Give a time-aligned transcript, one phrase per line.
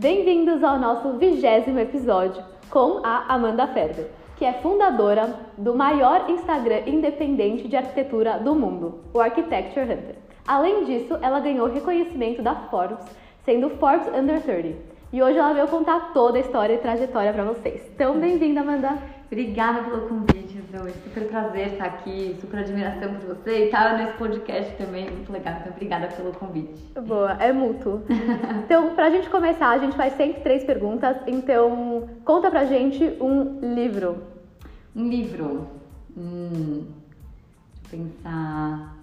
[0.00, 4.06] Bem-vindos ao nosso vigésimo episódio com a Amanda Ferber,
[4.38, 10.14] que é fundadora do maior Instagram independente de arquitetura do mundo, o Architecture Hunter.
[10.48, 13.04] Além disso, ela ganhou reconhecimento da Forbes,
[13.44, 14.78] sendo Forbes Under 30.
[15.12, 17.86] E hoje ela veio contar toda a história e trajetória para vocês.
[17.94, 19.19] Então, bem-vinda, Amanda!
[19.30, 20.92] Obrigada pelo convite, Zoe.
[21.04, 25.54] Super prazer estar aqui, super admiração por você e estar nesse podcast também, muito legal.
[25.60, 26.82] Então, obrigada pelo convite.
[27.00, 28.02] Boa, é mútuo.
[28.64, 31.16] então, pra gente começar, a gente faz sempre três perguntas.
[31.28, 34.20] Então, conta pra gente um livro.
[34.96, 35.68] Um livro?
[36.16, 36.88] Hum,
[37.88, 38.96] deixa eu pensar.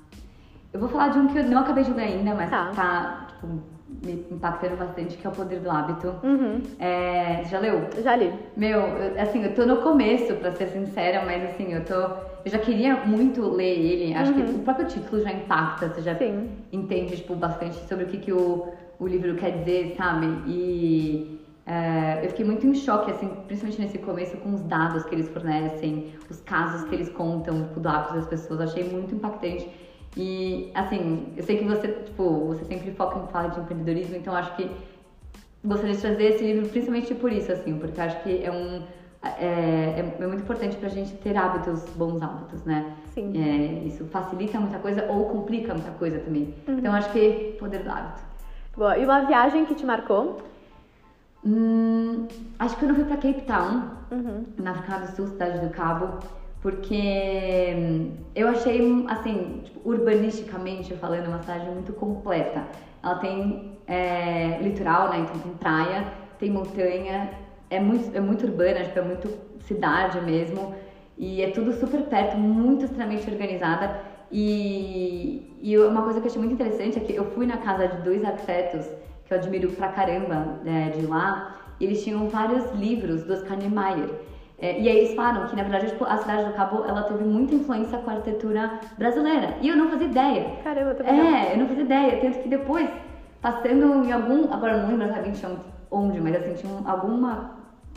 [0.73, 3.28] Eu vou falar de um que eu não acabei de ler ainda, mas tá, tá
[3.30, 3.62] tipo,
[4.04, 6.14] me impactando bastante, que é o Poder do Hábito.
[6.23, 6.62] Uhum.
[6.80, 7.88] É, já leu?
[8.04, 8.32] Já li.
[8.55, 11.94] Meu, eu, assim, eu tô no começo, pra ser sincera, mas assim, eu tô.
[11.94, 14.14] Eu já queria muito ler ele.
[14.14, 14.45] Acho uhum.
[14.45, 16.50] que o próprio título já impacta, você já Sim.
[16.72, 18.67] entende, tipo, bastante sobre o que, que o,
[19.00, 20.26] o livro quer dizer, sabe?
[20.45, 21.38] E.
[21.70, 25.28] É, eu fiquei muito em choque, assim, principalmente nesse começo, com os dados que eles
[25.28, 28.61] fornecem, os casos que eles contam tipo, do hábito das pessoas.
[28.61, 29.70] Achei muito impactante.
[30.20, 34.36] E, assim, eu sei que você, tipo, você sempre foca em falar de empreendedorismo, então
[34.36, 34.70] acho que
[35.64, 38.82] gostaria de trazer esse livro principalmente por isso, assim, porque acho que é um...
[39.23, 42.95] É, é, é muito importante pra gente ter hábitos, bons hábitos, né?
[43.14, 43.32] Sim.
[43.36, 46.54] É, isso facilita muita coisa ou complica muita coisa também.
[46.68, 46.78] Uhum.
[46.80, 48.22] Então acho que poder do hábito.
[48.76, 48.98] Boa.
[48.98, 50.38] E uma viagem que te marcou?
[51.45, 54.45] Hum, acho que eu não fui pra Cape Town, Uhum.
[54.58, 56.20] na África do Sul, cidade do Cabo,
[56.61, 62.67] porque hum, eu achei, assim, tipo, urbanisticamente falando, uma cidade muito completa.
[63.03, 65.19] Ela tem é, litoral, né?
[65.19, 66.05] Então tem praia,
[66.39, 67.30] tem montanha,
[67.69, 69.30] é muito, é muito urbana, tipo, é muito
[69.61, 70.73] cidade mesmo.
[71.17, 73.97] E é tudo super perto, muito extremamente organizada.
[74.31, 77.88] E, e uma coisa que eu achei muito interessante é que eu fui na casa
[77.88, 78.86] de dois arquitetos
[79.25, 81.44] que eu admiro pra caramba né, de lá,
[81.80, 84.09] e eles tinham vários livros do Oscar Niemeyer.
[84.60, 87.23] É, e aí eles falaram que, na verdade, tipo, a cidade do Cabo, ela teve
[87.23, 89.56] muita influência com a arquitetura brasileira.
[89.62, 90.45] E eu não fazia ideia.
[90.64, 91.26] Caramba, também não.
[91.26, 92.20] É, eu não fazia ideia.
[92.22, 92.90] Tanto que depois,
[93.40, 94.52] passando em algum...
[94.52, 95.45] Agora eu não lembro exatamente
[95.92, 97.52] onde, mas assim, tinha um- alguma,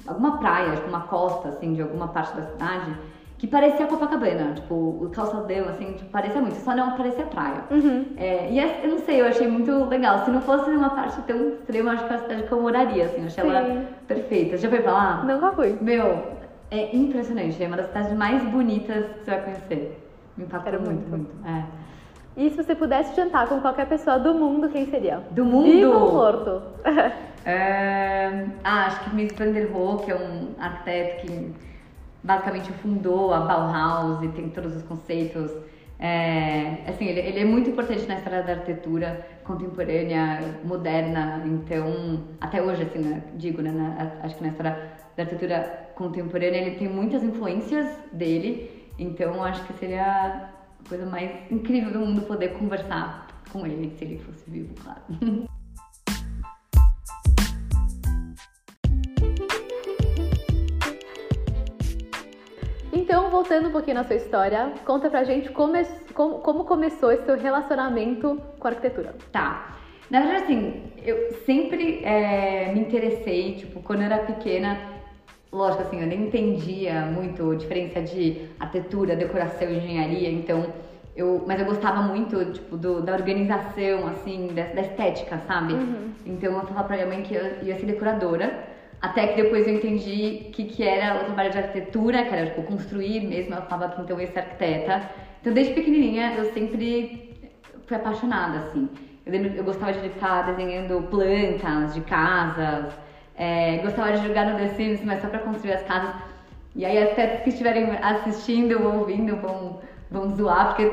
[0.06, 2.94] alguma praia, tipo uma costa, assim, de alguma parte da cidade,
[3.38, 4.52] que parecia Copacabana.
[4.52, 6.56] Tipo, o calçadão, assim, tipo, parecia muito.
[6.56, 7.64] Só não parecia praia.
[7.70, 8.04] Uhum.
[8.18, 10.26] É, e eu não sei, eu achei muito legal.
[10.26, 13.06] Se não fosse uma parte tão extrema, acho que é a cidade que eu moraria,
[13.06, 13.20] assim.
[13.22, 13.50] Eu achei Sim.
[13.50, 14.58] ela perfeita.
[14.58, 15.24] Já foi pra lá?
[15.24, 15.74] Nunca fui.
[15.80, 16.22] Meu,
[16.70, 17.62] é impressionante.
[17.62, 20.10] É uma das cidades mais bonitas que você vai conhecer.
[20.36, 21.34] Me impactou muito, muito.
[21.34, 21.46] muito.
[21.46, 21.64] É.
[22.36, 25.20] E se você pudesse jantar com qualquer pessoa do mundo, quem seria?
[25.32, 25.64] Do mundo?
[25.64, 26.62] Vivo ou morto?
[27.44, 31.54] É, Ah, acho que Mies van der Rohe, que é um arquiteto que
[32.22, 35.50] basicamente fundou a Bauhaus e tem todos os conceitos.
[35.98, 42.62] É, assim, ele, ele é muito importante na história da arquitetura contemporânea, moderna, então, até
[42.62, 44.78] hoje, assim, né, digo, né, na- acho que na história
[45.16, 50.50] da arquitetura contemporânea ele tem muitas influências dele, então acho que seria
[50.82, 55.02] a coisa mais incrível do mundo poder conversar com ele, se ele fosse vivo, claro.
[62.92, 65.74] Então, voltando um pouquinho na sua história, conta pra gente como,
[66.12, 69.14] como, como começou esse seu relacionamento com a arquitetura.
[69.32, 69.76] Tá.
[70.08, 74.99] Na verdade, assim, eu sempre é, me interessei, tipo, quando eu era pequena,
[75.52, 80.72] lógico, assim, eu nem entendia muito a diferença de arquitetura, decoração engenharia, então,
[81.16, 85.74] eu, mas eu gostava muito, tipo, do, da organização, assim, da, da estética, sabe?
[86.24, 88.64] Então, eu falava pra minha mãe que eu ia ser decoradora,
[89.00, 92.46] até que depois eu entendi o que, que era o trabalho de arquitetura, que era,
[92.46, 95.08] tipo, construir mesmo, ela falava que então eu ia ser arquiteta.
[95.40, 97.28] Então, desde pequenininha, eu sempre
[97.86, 98.88] fui apaixonada, assim.
[99.24, 102.98] Eu lembro, eu gostava de ficar desenhando plantas de casas,
[103.40, 106.14] é, gostava de jogar no The Sims, mas só pra construir as casas.
[106.76, 109.80] E aí até que estiverem assistindo ou ouvindo vão,
[110.10, 110.92] vão zoar, porque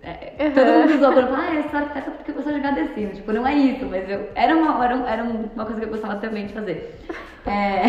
[0.00, 2.76] é, todo mundo zoa quando fala, ah, eu sou arquiteta porque eu gosto de jogar
[2.76, 3.16] The Sims.
[3.16, 6.16] Tipo, não é isso, mas eu, era, uma, era, era uma coisa que eu gostava
[6.20, 7.00] também de fazer.
[7.44, 7.82] É,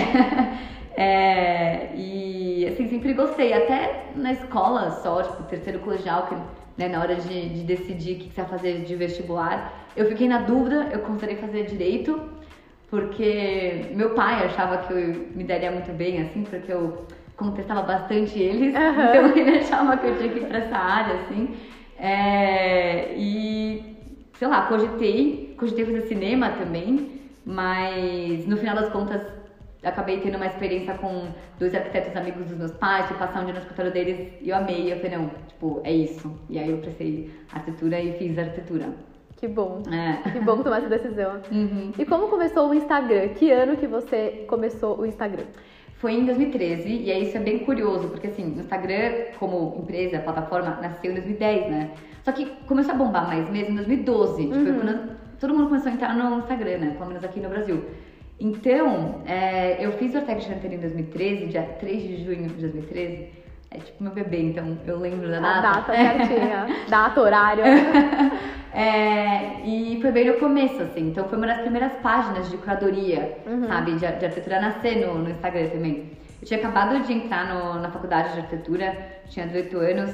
[1.00, 3.54] é, e assim, sempre gostei.
[3.54, 6.36] Até na escola só, tipo, terceiro colegial, que
[6.82, 10.28] né, na hora de, de decidir o que você vai fazer de vestibular, eu fiquei
[10.28, 12.39] na dúvida, eu considerei fazer direito,
[12.90, 17.06] porque meu pai achava que eu me daria muito bem, assim, porque eu
[17.36, 19.10] contestava bastante eles, Aham.
[19.10, 21.56] então ele achava que eu tinha que ir pra essa área, assim.
[21.98, 23.96] É, e,
[24.34, 29.22] sei lá, cogitei, cogitei fazer cinema também, mas no final das contas
[29.84, 33.54] acabei tendo uma experiência com dois arquitetos amigos dos meus pais, fui passar um dia
[33.54, 34.92] no escritório deles e eu amei.
[34.92, 36.32] Eu falei, não, tipo, é isso.
[36.50, 38.94] E aí eu prestei arquitetura e fiz arquitetura.
[39.40, 39.82] Que bom.
[39.90, 40.30] É.
[40.32, 41.40] Que bom tomar essa decisão.
[41.52, 41.92] Uhum.
[41.98, 43.30] E como começou o Instagram?
[43.30, 45.46] Que ano que você começou o Instagram?
[45.96, 50.20] Foi em 2013, e aí isso é bem curioso, porque assim, o Instagram, como empresa,
[50.20, 51.92] plataforma, nasceu em 2010, né?
[52.24, 54.44] Só que começou a bombar mais mesmo em 2012.
[54.44, 54.76] Tipo, Uhum.
[54.80, 56.96] quando todo mundo começou a entrar no Instagram, né?
[56.98, 57.84] Pelo menos aqui no Brasil.
[58.40, 63.28] Então, é, eu fiz o Artec Hunter em 2013, dia 3 de junho de 2013.
[63.72, 65.92] É tipo meu bebê, então eu lembro da A data.
[65.92, 66.68] data certinha.
[66.90, 67.64] data, horário.
[68.74, 71.10] É, e foi bem no começo, assim.
[71.10, 73.68] Então foi uma das primeiras páginas de curadoria, Uhum.
[73.68, 73.94] sabe?
[73.94, 76.12] De, de arquitetura nascer no, no Instagram também.
[76.42, 78.96] Eu tinha acabado de entrar no- na faculdade de arquitetura,
[79.30, 80.12] tinha 18 anos,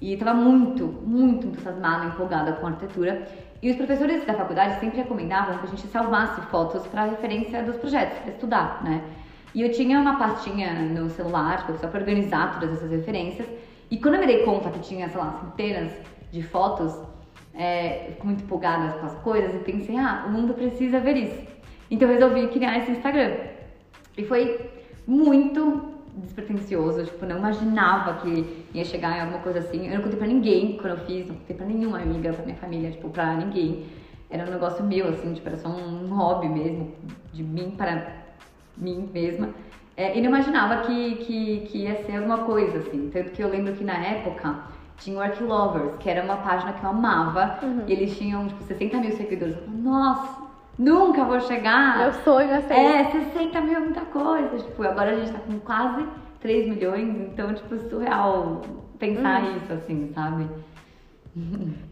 [0.00, 3.22] e tava muito, muito entusiasmada, empolgada com arquitetura.
[3.62, 7.76] E os professores da faculdade sempre recomendavam que a gente salvasse fotos para referência dos
[7.76, 9.02] projetos, para estudar, né?
[9.54, 13.48] E eu tinha uma pastinha no celular, tipo, só para organizar todas essas referências.
[13.90, 15.92] E quando eu me dei conta que tinha, sei lá, centenas
[16.30, 16.94] de fotos,
[17.54, 21.48] é, fico muito empolgada com as coisas e pensei, ah, o mundo precisa ver isso.
[21.90, 23.36] Então eu resolvi criar esse Instagram.
[24.16, 24.70] E foi
[25.06, 29.86] muito despretensioso, tipo, não imaginava que ia chegar em alguma coisa assim.
[29.86, 32.56] Eu não contei pra ninguém quando eu fiz, não contei pra nenhuma amiga, pra minha
[32.56, 33.86] família, tipo, pra ninguém.
[34.28, 36.92] Era um negócio meu, assim, tipo, era só um hobby mesmo,
[37.32, 38.27] de mim para
[38.80, 39.50] mim mesma.
[39.96, 43.10] É, e não imaginava que, que, que ia ser alguma coisa, assim.
[43.12, 44.54] Tanto que eu lembro que na época
[44.98, 47.58] tinha o Arquilovers, que era uma página que eu amava.
[47.86, 49.56] E eles tinham, tipo, 60 mil seguidores.
[49.56, 50.42] Eu falava, nossa,
[50.78, 51.98] nunca vou chegar.
[51.98, 52.74] Meu sonho é ser.
[52.74, 54.56] É, 60 mil é muita coisa.
[54.56, 56.06] Tipo, agora a gente tá com quase
[56.40, 58.62] 3 milhões, então, tipo, surreal
[58.98, 60.48] pensar isso, assim, sabe?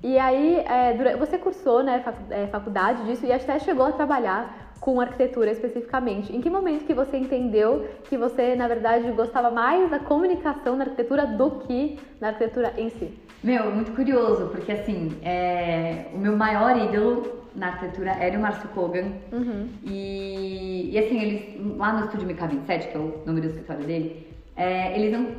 [0.03, 5.01] E aí, é, você cursou, né, é, faculdade disso e até chegou a trabalhar com
[5.01, 6.35] arquitetura especificamente.
[6.35, 10.85] Em que momento que você entendeu que você, na verdade, gostava mais da comunicação na
[10.85, 13.13] arquitetura do que na arquitetura em si?
[13.43, 18.69] Meu, muito curioso, porque assim, é, o meu maior ídolo na arquitetura era o Márcio
[18.69, 19.09] Kogan.
[19.33, 19.69] Uhum.
[19.83, 24.29] E, e assim, eles, lá no estúdio MK27, que é o nome do escritório dele,
[24.55, 25.31] é, eles não,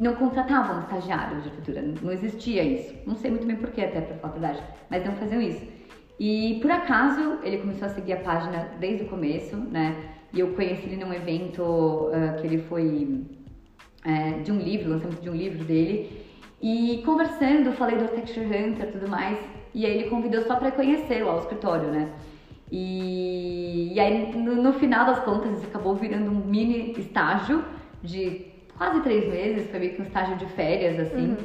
[0.00, 2.92] não contratavam estagiários de arquitetura, não existia isso.
[3.06, 5.75] Não sei muito bem porquê, até pra falar a verdade, mas não faziam isso.
[6.18, 9.96] E por acaso ele começou a seguir a página desde o começo, né?
[10.32, 13.24] E eu conheci ele num evento ah, que ele foi
[14.04, 16.24] é, de um livro, lançamento de um livro dele.
[16.60, 19.38] E conversando, falei do Architecture Hunter e tudo mais.
[19.74, 22.10] E aí ele convidou só pra conhecer lá o escritório, né?
[22.72, 27.62] E, e aí no, no final das contas isso acabou virando um mini estágio
[28.02, 28.46] de
[28.76, 31.36] quase três meses, foi meio que um estágio de férias, assim.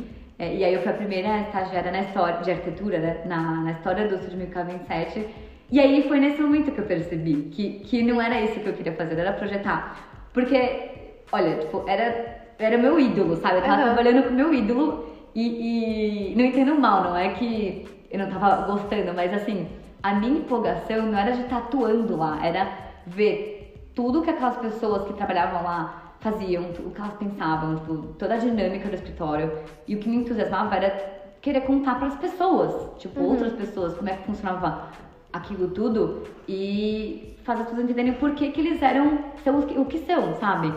[0.42, 3.22] É, e aí eu fui a primeira estagiária na história de arquitetura, né?
[3.26, 5.28] na, na história do MK27.
[5.70, 8.74] E aí foi nesse momento que eu percebi que, que não era isso que eu
[8.74, 9.96] queria fazer, era projetar.
[10.34, 10.94] Porque,
[11.32, 12.26] olha, tipo, era,
[12.58, 13.60] era meu ídolo, sabe?
[13.60, 13.84] Eu tava Aham.
[13.84, 15.06] trabalhando com meu ídolo
[15.36, 19.70] e, e não entendo mal, não é que eu não tava gostando, mas assim,
[20.02, 22.68] a minha empolgação não era de estar atuando lá, era
[23.06, 23.62] ver
[23.94, 28.38] tudo que aquelas pessoas que trabalhavam lá faziam, o que elas pensavam, tipo, toda a
[28.38, 29.52] dinâmica do escritório.
[29.88, 34.08] E o que me entusiasmava era querer contar para as pessoas, tipo, outras pessoas, como
[34.08, 34.90] é que funcionava
[35.34, 39.98] aquilo tudo e fazer as pessoas entenderem por que, que eles eram, são o que
[40.00, 40.72] são, sabe?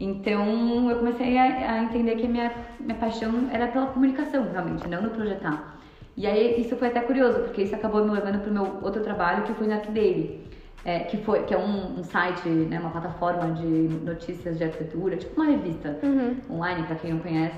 [0.00, 4.88] Então eu comecei a, a entender que a minha, minha paixão era pela comunicação, realmente,
[4.88, 5.76] não no projetar.
[6.16, 9.42] E aí isso foi até curioso, porque isso acabou me levando pro meu outro trabalho,
[9.42, 10.45] que foi na Arquidaily.
[10.88, 15.16] É, que, foi, que é um, um site, né, uma plataforma de notícias de arquitetura,
[15.16, 16.36] tipo uma revista Uhum.
[16.48, 17.56] online, pra quem não conhece.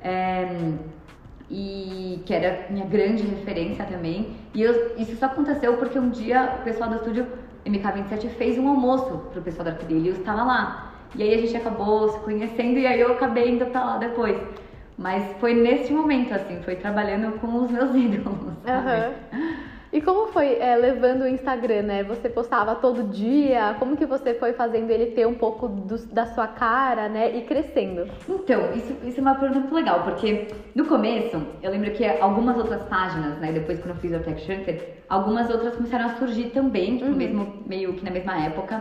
[0.00, 0.46] É,
[1.50, 4.28] e que era minha grande referência também.
[4.54, 7.26] E eu- isso só aconteceu porque um dia o pessoal do estúdio
[7.66, 10.92] MK27 fez um almoço pro pessoal da Arquidaily e eu estava lá.
[11.16, 14.36] E aí a gente acabou se conhecendo e aí eu acabei indo pra lá depois.
[14.96, 18.52] Mas foi nesse momento, assim, foi trabalhando com os meus ídolos.
[18.64, 19.14] sabe?
[19.98, 22.04] E como foi é, levando o Instagram, né?
[22.04, 23.74] Você postava todo dia?
[23.80, 27.36] Como que você foi fazendo ele ter um pouco do- da sua cara, né?
[27.36, 28.08] E crescendo?
[28.28, 32.56] Então, isso, isso é uma pergunta muito legal, porque no começo, eu lembro que algumas
[32.56, 36.50] outras páginas, né, depois quando eu fiz o Tech Shunter, algumas outras começaram a surgir
[36.50, 38.80] também, tipo, mesmo, meio que na mesma época,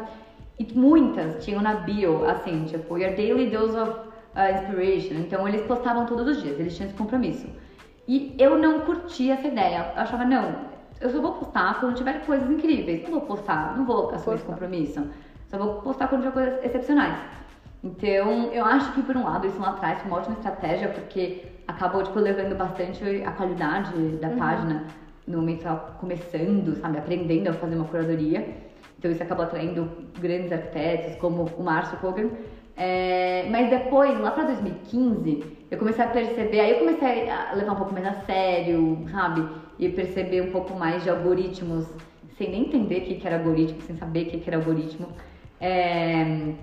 [0.60, 3.90] e muitas tinham na bio, assim, tipo, Your Daily Dose of
[4.36, 7.48] uh, Inspiration, então eles postavam todos os dias, eles tinham esse compromisso.
[8.08, 12.25] E eu não curtia essa ideia, eu achava, não, eu só vou postar quando tiver
[12.25, 15.08] coisas incríveis, não vou postar, não vou assumir esse compromisso,
[15.48, 17.18] só vou postar quando tiver coisas excepcionais.
[17.84, 21.46] Então, eu acho que por um lado isso lá atrás foi uma ótima estratégia, porque
[21.68, 24.86] acabou tipo, levando bastante a qualidade da página
[25.27, 25.68] no momento
[26.00, 28.48] começando, sabe, aprendendo a fazer uma curadoria.
[28.98, 29.89] Então isso acabou atraindo
[30.20, 32.30] grandes arquitetos como o Márcio Kogan.
[32.75, 37.74] É, mas depois, lá para 2015, eu comecei a perceber, aí eu comecei a levar
[37.74, 39.48] um pouco mais a sério, sabe?
[39.78, 41.86] E perceber um pouco mais de algoritmos,
[42.38, 45.10] sem nem entender o que, que era algoritmo, sem saber o que, que era algoritmo.
[45.60, 46.54] É...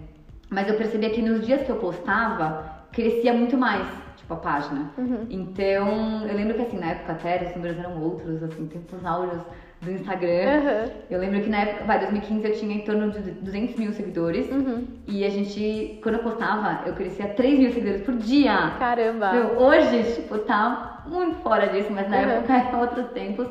[0.48, 4.90] Mas eu percebia que nos dias que eu postava, crescia muito mais, tipo, a página.
[4.96, 5.26] Uhum.
[5.28, 9.42] Então, eu lembro que assim, na época até os números eram outros, assim, tempos áureos
[9.84, 10.60] do Instagram.
[10.62, 10.90] Uhum.
[11.10, 14.50] Eu lembro que na época, vai, 2015 eu tinha em torno de 200 mil seguidores.
[14.50, 14.84] Uhum.
[15.06, 18.72] E a gente, quando eu postava, eu crescia 3 mil seguidores por dia.
[18.78, 19.32] Caramba.
[19.32, 22.22] Meu, hoje, tipo, tá muito fora disso, mas na Uhum.
[22.30, 23.46] época eram outros tempos.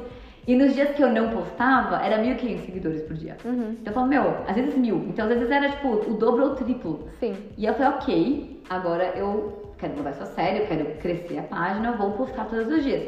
[0.45, 3.37] E nos dias que eu não postava, era 1.500 seguidores por dia.
[3.45, 3.77] Uhum.
[3.79, 4.97] Então eu falo, meu, às vezes mil.
[5.07, 7.07] Então às vezes era, tipo, o dobro ou o triplo.
[7.19, 7.33] Sim.
[7.57, 11.43] E eu falei, ok, agora eu quero levar isso a sério, eu quero crescer a
[11.43, 13.03] página, eu vou postar todos os dias.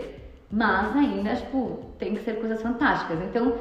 [0.55, 3.19] Mas ainda, tipo, tem que ser coisas fantásticas.
[3.21, 3.53] Então,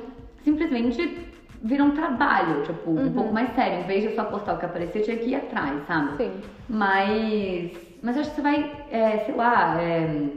[0.44, 1.16] simplesmente
[1.62, 3.12] virou um trabalho, tipo, um Uhum.
[3.12, 3.80] pouco mais sério.
[3.80, 6.16] Em vez de só postar o que aparecia, eu tinha que ir atrás, sabe?
[6.16, 6.40] Sim.
[6.68, 7.70] Mas,
[8.02, 10.30] mas eu acho que você vai, é, sei lá, é,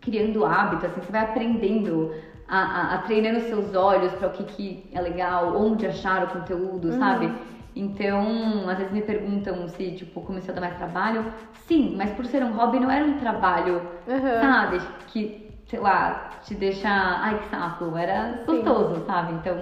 [0.00, 2.10] criando hábito, assim, você vai aprendendo
[2.48, 6.28] a, a, a treinando seus olhos para o que, que é legal, onde achar o
[6.28, 6.98] conteúdo, Uhum.
[6.98, 7.32] sabe?
[7.76, 11.24] Então, às vezes me perguntam se, tipo, comecei a dar mais trabalho.
[11.52, 14.40] Sim, mas por ser um hobby não era um trabalho, Uhum.
[14.40, 14.80] sabe?
[15.06, 19.34] Que, sei lá, te deixa, ai que saco, era gostoso, sabe?
[19.34, 19.56] Então,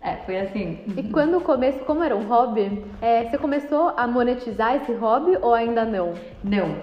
[0.00, 0.80] é, foi assim.
[0.96, 5.36] E quando o começo, como era um hobby, é, você começou a monetizar esse hobby
[5.40, 6.14] ou ainda não?
[6.44, 6.74] Não.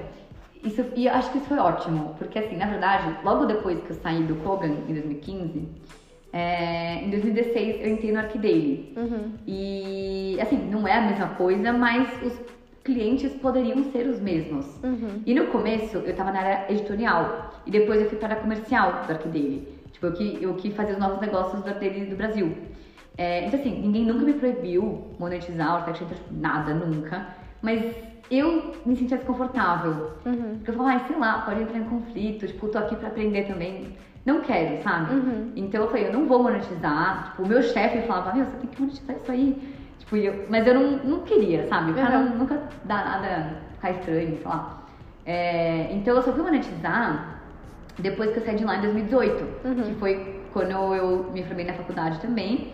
[0.64, 3.96] Isso, e acho que isso foi ótimo, porque assim, na verdade, logo depois que eu
[3.98, 5.68] saí do Kogan, em 2015,
[6.34, 8.94] é, em 2016 eu entrei no Arquidaily.
[8.98, 9.32] Uhum.
[9.46, 12.34] E assim, não é a mesma coisa, mas os
[12.84, 14.66] clientes poderiam ser os mesmos.
[14.84, 15.22] Uhum.
[15.26, 19.04] E no começo eu tava na área editorial, e depois eu fui para a comercial
[19.06, 19.68] do Arquidaily.
[19.92, 22.58] Tipo, eu que, eu que fazia os novos negócios do Arquidaily do Brasil.
[23.18, 27.28] É, então assim, ninguém nunca me proibiu monetizar o tipo, nada, nunca.
[27.62, 27.94] Mas
[28.32, 30.12] eu me sentia desconfortável.
[30.26, 30.56] Uhum.
[30.58, 33.44] Porque eu falava, ai, sei lá, pode entrar em conflito, tipo, tô aqui pra aprender
[33.48, 33.96] também.
[34.26, 35.14] Não quero, sabe?
[35.16, 35.52] Uhum.
[35.56, 37.30] Então eu falei, eu não vou monetizar.
[37.32, 39.76] Tipo, o meu chefe falava, meu, você tem que monetizar isso aí.
[40.00, 41.92] Tipo, eu, mas eu não, não queria, sabe?
[41.92, 42.38] O cara Uhum.
[42.38, 44.84] nunca dá nada, ficar estranho, sei lá.
[45.26, 47.37] É, então eu só fui monetizar
[48.00, 49.84] depois que eu saí de lá em 2018, Uhum.
[49.84, 52.74] que foi quando eu me formei na faculdade também.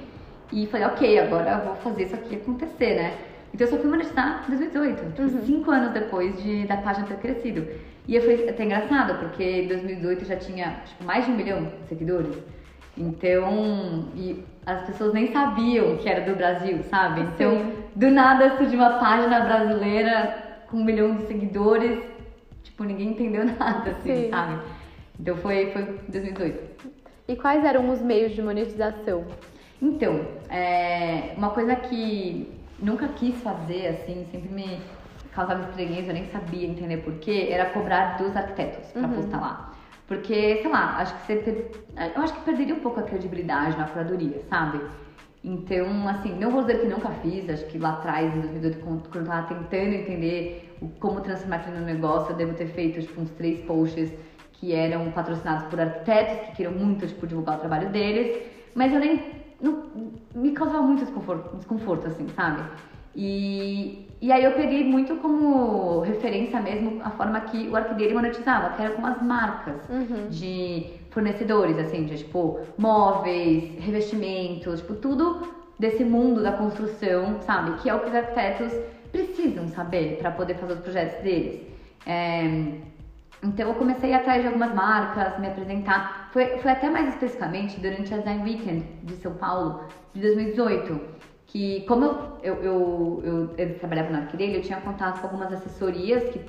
[0.52, 3.14] E falei, ok, agora eu vou fazer isso aqui acontecer, né?
[3.54, 5.46] Então eu só fui monetizar em 2018, tipo, Uhum.
[5.46, 7.66] cinco anos depois de, da página ter crescido.
[8.08, 11.64] E foi até engraçado, porque em 2018 eu já tinha tipo, mais de um milhão
[11.82, 12.36] de seguidores.
[12.98, 17.22] Então, e as pessoas nem sabiam que era do Brasil, sabe?
[17.22, 17.74] Então, Sim.
[17.96, 20.36] do nada surgiu uma página brasileira
[20.70, 21.98] com um milhão de seguidores,
[22.64, 24.30] tipo, ninguém entendeu nada, assim, Sim.
[24.30, 24.58] sabe?
[25.20, 26.74] Então foi, foi 2018.
[27.28, 29.26] E quais eram os meios de monetização?
[29.82, 34.82] Então, é, uma coisa que nunca quis fazer, assim, sempre me
[35.32, 39.14] causava estranheza, eu nem sabia entender porquê, era cobrar dos arquitetos pra Uhum.
[39.14, 39.74] postar lá.
[40.08, 41.36] Porque, sei lá, acho que você.
[41.38, 41.72] per-
[42.16, 44.80] Eu acho que perderia um pouco a credibilidade na curadoria, sabe?
[45.44, 49.26] Então, assim, não vou dizer que nunca fiz, acho que lá atrás, em 2018, quando
[49.26, 53.30] eu tava tentando entender como transformar aquilo no negócio, eu devo ter feito, tipo, uns
[53.32, 54.12] três posts
[54.64, 58.42] que eram patrocinados por arquitetos, que queriam muito, tipo, divulgar o trabalho deles,
[58.74, 59.22] mas eu nem,
[59.62, 59.84] não,
[60.34, 62.64] me causava muito desconforto, desconforto assim, sabe?
[63.14, 68.70] E, e aí eu peguei muito como referência mesmo a forma que o Arquideire monetizava,
[68.70, 70.30] que era com as marcas Uhum.
[70.30, 75.42] de fornecedores, assim, de tipo móveis, revestimentos, tipo tudo
[75.78, 77.74] desse mundo da construção, sabe?
[77.82, 78.80] Que é o que os arquitetos
[79.12, 81.62] precisam saber para poder fazer os projetos deles.
[82.06, 82.48] É,
[83.44, 86.30] então eu comecei a ir atrás de algumas marcas, me apresentar.
[86.32, 89.82] Foi, foi até mais especificamente durante a Design Weekend de São Paulo,
[90.14, 91.00] de 2018.
[91.46, 95.52] Que como eu, eu, eu, eu, eu trabalhava na Arquirelli, eu tinha contato com algumas
[95.52, 96.42] assessorias que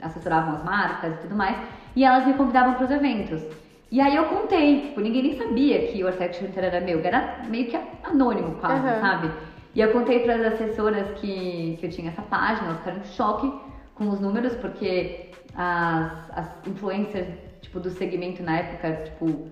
[0.00, 1.56] assessoravam as marcas e tudo mais,
[1.96, 3.42] e elas me convidavam para os eventos.
[3.90, 7.36] E aí eu contei, tipo, ninguém nem sabia que o Architecture Center era meu, era
[7.48, 9.00] meio que anônimo quase, Aham.
[9.00, 9.30] sabe?
[9.74, 13.04] E eu contei para as assessoras que, que eu tinha essa página, elas ficaram em
[13.04, 13.52] choque
[13.94, 17.28] com os números, porque as, as influencers,
[17.60, 19.48] tipo, do segmento na época, tipo,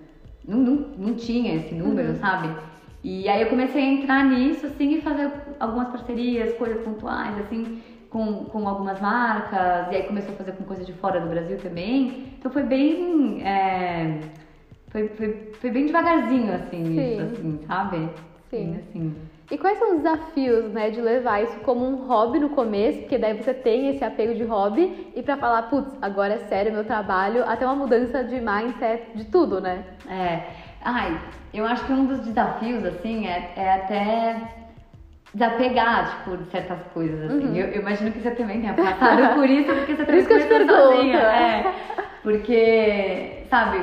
[0.46, 2.48] não, não, não tinha esse número, sabe?
[3.02, 7.80] E aí eu comecei a entrar nisso, assim, e fazer algumas parcerias, coisas pontuais, assim,
[8.10, 11.56] com, com algumas marcas, e aí começou a fazer com coisas de fora do Brasil
[11.58, 12.24] também.
[12.38, 13.42] Então foi bem.
[13.42, 14.20] é,
[14.88, 17.12] foi, foi, foi bem devagarzinho, assim, Sim.
[17.12, 18.08] isso, assim, sabe?
[18.50, 18.72] Sim.
[18.72, 19.16] Bem assim.
[19.50, 23.18] E quais são os desafios, né, de levar isso como um hobby no começo, porque
[23.18, 26.84] daí você tem esse apego de hobby, e pra falar, putz, agora é sério meu
[26.84, 29.82] trabalho, até uma mudança de mindset de tudo, né?
[30.08, 30.42] É.
[30.82, 31.20] Ai,
[31.52, 34.36] eu acho que um dos desafios, assim, é, é até
[35.34, 37.46] desapegar, tipo, de certas coisas, assim.
[37.46, 37.56] Uhum.
[37.56, 41.18] Eu, eu, imagino que você também tenha passado por isso, porque você também começou sozinha.
[41.18, 41.74] É.
[42.22, 43.78] Porque, sabe,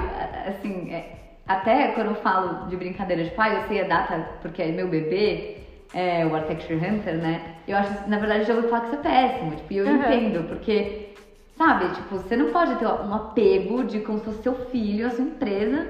[0.47, 4.61] assim, é, até quando eu falo de brincadeira de pai, eu sei a data porque
[4.61, 5.56] é meu bebê,
[5.93, 7.55] é, o Architecture Hunter, né?
[7.67, 9.95] Eu acho, na verdade, já ouvi falar que isso é péssimo, tipo, e eu uhum.
[9.95, 11.13] entendo, porque,
[11.57, 15.11] sabe, tipo, você não pode ter um apego de como se fosse seu filho, a
[15.11, 15.87] sua empresa,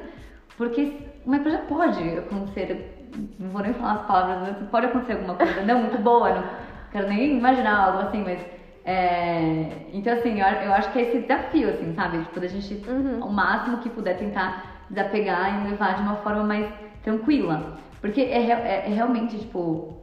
[0.58, 0.94] porque
[1.26, 2.94] uma empresa pode acontecer
[3.40, 6.44] não vou nem falar as palavras, mas pode acontecer alguma coisa não muito boa, não
[6.92, 8.40] quero nem imaginar algo assim, mas
[8.86, 12.20] é, então assim, eu, eu, acho que é esse desafio, assim, sabe?
[12.20, 13.22] Tipo, da gente, uhum.
[13.22, 16.68] ao máximo que puder tentar desapegar e levar de uma forma mais
[17.08, 17.78] tranquila.
[18.02, 19.98] Porque é, é, é realmente, tipo,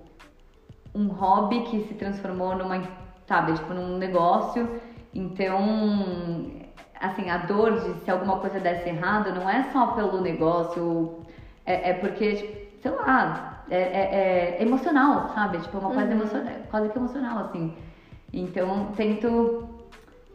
[0.94, 2.82] um hobby que se transformou numa,
[3.26, 4.80] sabe, tipo, num negócio.
[5.14, 5.60] Então,
[6.98, 11.20] assim, a dor de se alguma coisa desse errado não é só pelo negócio,
[11.66, 15.58] é, é porque, tipo, sei lá, é, é, é emocional, sabe?
[15.58, 16.20] Tipo, uma coisa uhum.
[16.20, 17.74] emocional, quase que emocional, assim.
[18.32, 19.68] Então, tento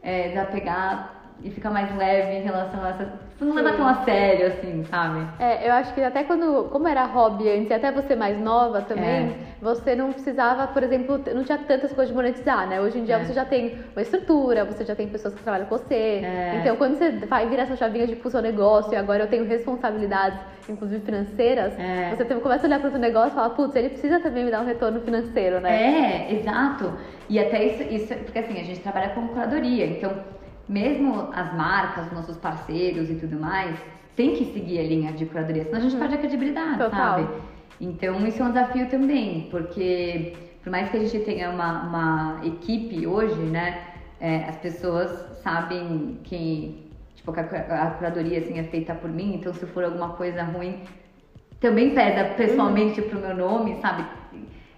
[0.02, 3.08] é, desapegar e ficar mais leve em relação a essas
[3.46, 5.26] não leva tão a sério, assim, sabe?
[5.38, 8.82] É, eu acho que até quando, como era hobby antes, e até você mais nova
[8.82, 9.34] também, é.
[9.60, 12.80] você não precisava, por exemplo, não tinha tantas coisas de monetizar, né?
[12.80, 13.24] Hoje em dia é.
[13.24, 16.20] você já tem uma estrutura, você já tem pessoas que trabalham com você.
[16.22, 16.58] É.
[16.60, 19.46] Então, quando você vai virar essa chavinha de pro seu negócio e agora eu tenho
[19.46, 22.14] responsabilidades, inclusive financeiras, é.
[22.14, 24.50] você começa a olhar para o seu negócio e fala, putz, ele precisa também me
[24.50, 26.28] dar um retorno financeiro, né?
[26.28, 26.92] É, exato.
[27.28, 30.12] E até isso, isso porque assim, a gente trabalha com curadoria, então
[30.70, 33.76] mesmo as marcas, os nossos parceiros e tudo mais,
[34.14, 36.00] tem que seguir a linha de curadoria, senão a gente uhum.
[36.00, 36.90] perde a credibilidade, Total.
[36.90, 37.28] sabe?
[37.80, 42.40] Então isso é um desafio também, porque por mais que a gente tenha uma, uma
[42.44, 43.82] equipe hoje, né,
[44.20, 45.10] é, as pessoas
[45.42, 50.10] sabem que tipo, a, a curadoria assim, é feita por mim, então se for alguma
[50.10, 50.82] coisa ruim,
[51.58, 53.08] também pesa pessoalmente uhum.
[53.08, 54.04] pro meu nome, sabe?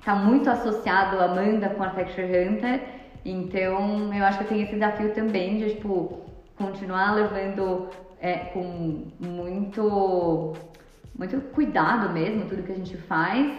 [0.02, 2.80] Tá muito associado a Amanda com a Architecture Hunter,
[3.24, 6.20] então, eu acho que tem esse desafio também de, tipo,
[6.56, 7.88] continuar levando
[8.20, 10.54] é, com muito,
[11.16, 13.52] muito cuidado mesmo tudo que a gente faz.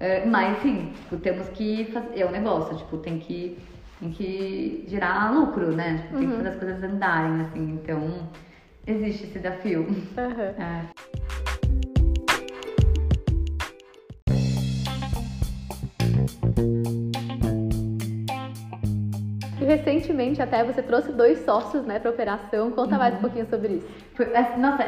[0.00, 2.20] É, mas, sim, tipo, temos que fazer.
[2.20, 3.58] É um negócio, tipo, tem que,
[3.98, 5.98] tem que gerar lucro, né?
[5.98, 6.36] Tipo, tem que uhum.
[6.36, 7.80] fazer as coisas andarem, assim.
[7.82, 8.28] Então,
[8.86, 9.80] existe esse desafio.
[9.80, 10.06] Uhum.
[10.58, 10.98] É.
[19.68, 22.70] recentemente até você trouxe dois sócios, né, para operação.
[22.70, 22.98] Conta uhum.
[22.98, 23.22] mais um uhum.
[23.22, 23.86] pouquinho sobre isso.
[24.14, 24.26] Foi,
[24.56, 24.84] nossa,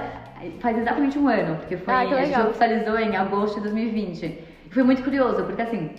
[0.61, 4.45] faz exatamente um ano, porque foi, ah, a gente oficializou em agosto de 2020.
[4.71, 5.91] Foi muito curioso, porque assim,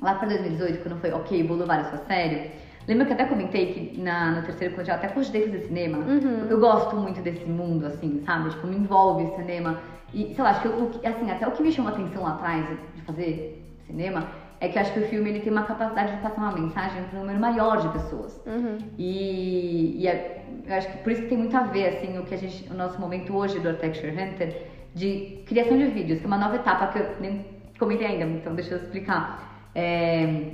[0.00, 2.50] lá para 2018, quando foi Ok, Bolo Vale Sua Sério,
[2.86, 5.98] lembra que até comentei que na, no terceiro colegial até cogitei fazer cinema?
[5.98, 6.46] Uhum.
[6.48, 8.50] Eu gosto muito desse mundo, assim, sabe?
[8.50, 9.78] Tipo, me envolve cinema.
[10.12, 12.34] E, sei lá, acho que, o, assim, até o que me chamou a atenção lá
[12.34, 14.26] atrás de fazer cinema
[14.60, 17.02] é que eu acho que o filme ele tem uma capacidade de passar uma mensagem
[17.04, 18.38] para um número maior de pessoas.
[18.46, 18.78] Uhum.
[18.98, 22.24] E, e é, eu acho que por isso que tem muito a ver, assim, o
[22.24, 24.54] que a gente, o nosso momento hoje do Architecture Hunter,
[24.94, 27.46] de criação de vídeos, que é uma nova etapa que eu nem
[27.78, 29.70] comentei ainda, então deixa eu explicar.
[29.74, 30.52] É,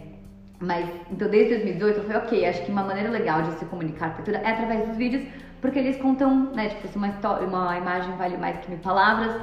[0.60, 4.06] mas, então, desde 2018 eu falei, ok, acho que uma maneira legal de se comunicar
[4.06, 5.24] arquitetura é através dos vídeos,
[5.60, 9.34] porque eles contam, né, tipo, se uma, história, uma imagem vale mais que mil palavras,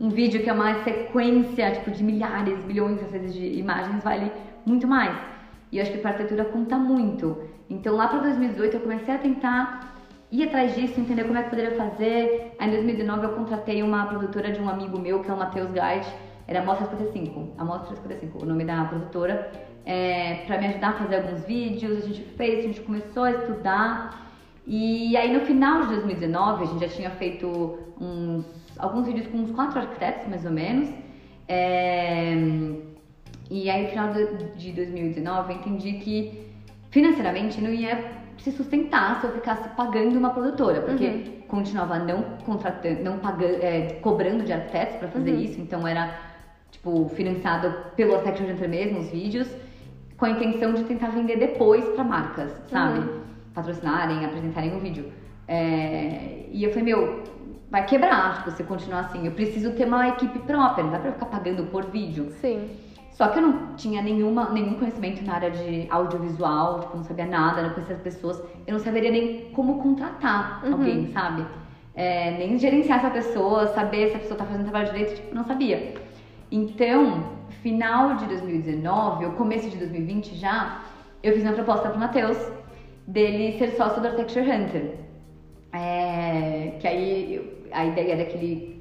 [0.00, 4.32] um vídeo que é uma sequência tipo, de milhares, milhões às vezes de imagens vale
[4.64, 5.14] muito mais.
[5.70, 7.36] E eu acho que para arquitetura conta muito.
[7.68, 9.94] Então lá para 2018 eu comecei a tentar
[10.32, 12.54] ir atrás disso, entender como é que poderia fazer.
[12.58, 15.68] Aí em 2019 eu contratei uma produtora de um amigo meu, que é o Matheus
[15.68, 16.08] Guide,
[16.48, 19.52] era a Mostra 55, a Mostra 55, o nome da produtora,
[19.84, 22.04] é, para me ajudar a fazer alguns vídeos.
[22.04, 24.30] A gente fez, a gente começou a estudar.
[24.66, 29.38] E aí no final de 2019 a gente já tinha feito uns alguns vídeos com
[29.38, 30.88] uns quatro arquitetos, mais ou menos.
[31.48, 32.34] É...
[33.50, 36.50] E aí, no final de 2019, eu entendi que
[36.90, 41.42] financeiramente não ia se sustentar se eu ficasse pagando uma produtora, porque uhum.
[41.48, 45.40] continuava não contratando, não pagando, é, cobrando de arquitetos para fazer uhum.
[45.40, 46.18] isso, então era
[46.70, 49.48] tipo financiado pelo Architecture Center mesmo os vídeos,
[50.16, 53.00] com a intenção de tentar vender depois para marcas, sabe?
[53.00, 53.20] Uhum.
[53.52, 55.12] Patrocinarem, apresentarem o um vídeo.
[55.46, 56.46] É...
[56.50, 57.24] E eu falei, meu,
[57.70, 59.24] vai quebrar, tipo, se continuar assim.
[59.24, 62.32] Eu preciso ter uma equipe própria, não dá pra ficar pagando por vídeo.
[62.40, 62.68] Sim.
[63.12, 67.26] Só que eu não tinha nenhuma, nenhum conhecimento na área de audiovisual, tipo, não sabia
[67.26, 68.42] nada, não conhecia as pessoas.
[68.66, 70.72] Eu não saberia nem como contratar uhum.
[70.72, 71.46] alguém, sabe?
[71.94, 75.44] É, nem gerenciar essa pessoa, saber se a pessoa tá fazendo trabalho direito, tipo, não
[75.44, 75.94] sabia.
[76.50, 77.24] Então,
[77.62, 80.80] final de 2019, ou começo de 2020 já,
[81.22, 82.38] eu fiz uma proposta pro Matheus
[83.06, 84.94] dele ser sócio do Architecture Hunter.
[85.72, 88.80] É, que aí a ideia era que ele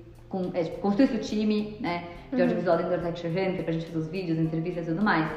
[0.53, 2.41] é, tipo, construísse o time, né, de uhum.
[2.43, 5.27] audiovisual dentro do Architecture Hunter pra gente fazer os vídeos, entrevistas e tudo mais.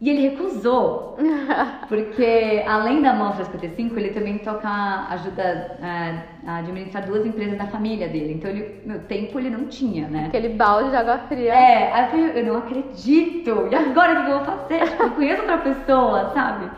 [0.00, 1.18] E ele recusou,
[1.86, 4.68] porque além da Mostra 55, ele também toca,
[5.10, 8.32] ajuda é, a administrar duas empresas da família dele.
[8.32, 10.26] Então, ele, meu tempo ele não tinha, né?
[10.28, 11.52] Aquele balde de água fria.
[11.52, 13.68] É, aí eu falei, eu não acredito.
[13.70, 14.88] E agora o que eu vou fazer?
[14.88, 16.70] Tipo, eu conheço outra pessoa, sabe?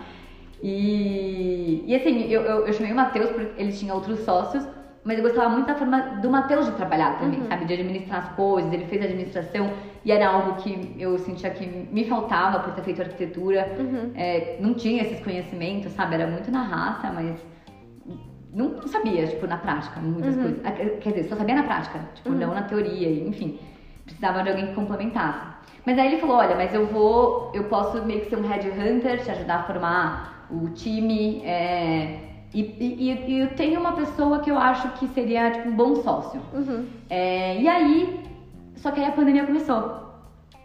[0.61, 4.67] E, e assim, eu, eu, eu chamei o Matheus porque ele tinha outros sócios,
[5.05, 7.49] mas eu gostava muito da forma do Matheus de trabalhar também, Uhum.
[7.49, 7.65] sabe?
[7.65, 9.71] De administrar as coisas, ele fez administração
[10.05, 13.75] e era algo que eu sentia que me faltava por ter feito arquitetura.
[13.79, 14.11] Uhum.
[14.15, 16.15] É, não tinha esses conhecimentos, sabe?
[16.15, 17.37] Era muito na raça, mas
[18.53, 20.43] não, sabia, tipo, na prática, muitas Uhum.
[20.43, 20.61] coisas.
[20.65, 23.59] Ah, Quer dizer, só sabia na prática, tipo, não na teoria, enfim.
[24.05, 25.47] Precisava de alguém que complementasse.
[25.85, 29.23] Mas aí ele falou, olha, mas eu vou, eu posso meio que ser um headhunter,
[29.25, 32.19] te ajudar a formar o time, é,
[32.55, 35.97] e, e- e eu tenho uma pessoa que eu acho que seria, tipo, um bom
[35.97, 36.41] sócio.
[36.53, 36.85] Uhum.
[37.09, 38.21] É, e aí,
[38.77, 40.03] só que aí a pandemia começou.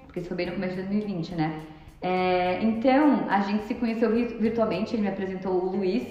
[0.06, 1.54] Porque isso foi bem no começo de 2020, né?
[2.02, 6.04] É, então, a gente se conheceu vi- virtualmente, ele me apresentou o Luiz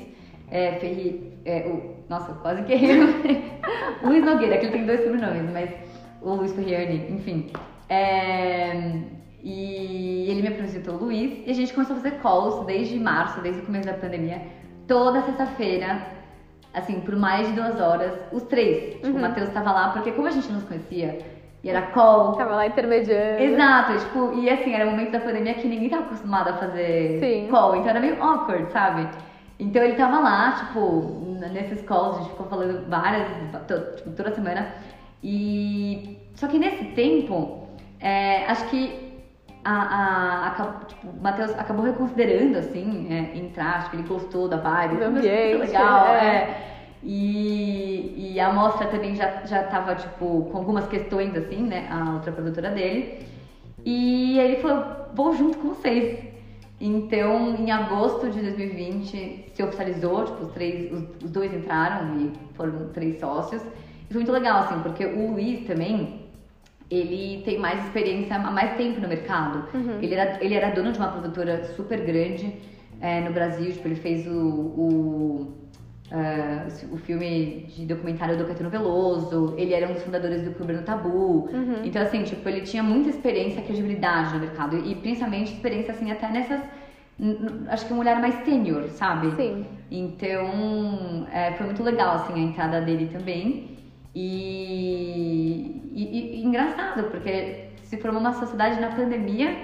[0.50, 1.32] é, Ferri...
[1.44, 2.74] é, o, nossa, quase que
[4.02, 5.70] Luiz Nogueira, que ele tem dois sobrenomes, mas
[6.22, 7.50] o Luiz Ferriani, enfim.
[7.88, 9.00] É,
[9.42, 13.40] e ele me apresentou o Luiz e a gente começou a fazer calls desde março,
[13.40, 14.42] desde o começo da pandemia,
[14.86, 16.00] toda sexta-feira,
[16.72, 18.94] assim, por mais de duas horas, os três.
[18.94, 21.18] Tipo, o Matheus tava lá, porque como a gente não se conhecia,
[21.62, 22.34] e era call.
[22.34, 23.42] Tava lá intermediando.
[23.42, 27.18] Exato, tipo, e assim, era um momento da pandemia que ninguém tava acostumado a fazer
[27.20, 27.48] Sim.
[27.50, 29.08] call, então era meio awkward, sabe?
[29.58, 33.26] Então ele tava lá, tipo, nesses calls, a gente ficou falando várias,
[33.96, 34.74] tipo, toda semana.
[35.22, 36.18] E.
[36.34, 37.66] Só que nesse tempo,
[37.98, 39.05] é, acho que
[39.70, 44.48] a, a, acab- tipo, o Matheus acabou reconsiderando, assim, é, entrar, acho que ele gostou
[44.48, 46.42] da vibe, Do foi muito ambiente, legal, é.
[46.42, 46.56] é.
[47.02, 52.12] E, e a mostra também já, já tava, tipo, com algumas questões, assim, né, a
[52.12, 53.18] outra produtora dele.
[53.84, 56.24] E aí ele falou, vou junto com vocês.
[56.78, 62.32] Então, em agosto de 2020, se oficializou, tipo, os três, os, os dois entraram e
[62.54, 63.62] foram três sócios.
[63.64, 66.25] E foi muito legal, assim, porque o Luiz também,
[66.90, 69.68] ele tem mais experiência há mais tempo no mercado.
[70.02, 72.54] Ele, era, ele era dono de uma produtora super grande
[73.00, 75.52] é, no Brasil, tipo, ele fez o, o,
[76.10, 80.72] ah, o filme de documentário do Caetano Veloso, ele era um dos fundadores do Clube
[80.72, 81.48] no Tabu.
[81.84, 84.78] Então, assim, tipo, ele tinha muita experiência e credibilidade no mercado.
[84.78, 86.60] E principalmente experiência, assim, até nessas.
[87.68, 89.34] Acho que um olhar mais sênior, sabe?
[89.36, 89.66] Sim.
[89.90, 93.75] Então, é, foi muito legal, assim, a entrada dele também.
[94.18, 99.54] E, e- e engraçado, porque se formou uma sociedade na pandemia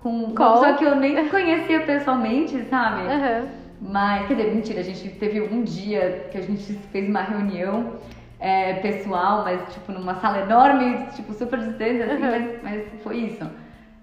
[0.00, 0.52] com uma Qual?
[0.54, 3.02] pessoa que eu nem conhecia pessoalmente, sabe?
[3.02, 3.46] Aham.
[3.82, 7.92] Mas, quer dizer, mentira, a gente teve um dia que a gente fez uma reunião
[8.40, 12.30] é, pessoal, mas tipo numa sala enorme, tipo super distante, assim, Uhum.
[12.30, 13.44] mas, mas foi isso.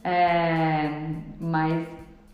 [0.04, 0.89] É,
[1.39, 1.88] mas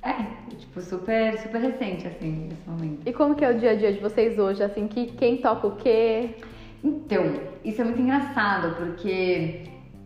[0.04, 0.14] é,
[0.58, 3.02] tipo, super, super recente, assim, nesse momento.
[3.06, 4.62] E como que é o dia a dia de vocês hoje?
[4.64, 6.30] Assim, que quem toca o quê?
[6.88, 7.24] Então,
[7.66, 9.64] isso é muito engraçado, porque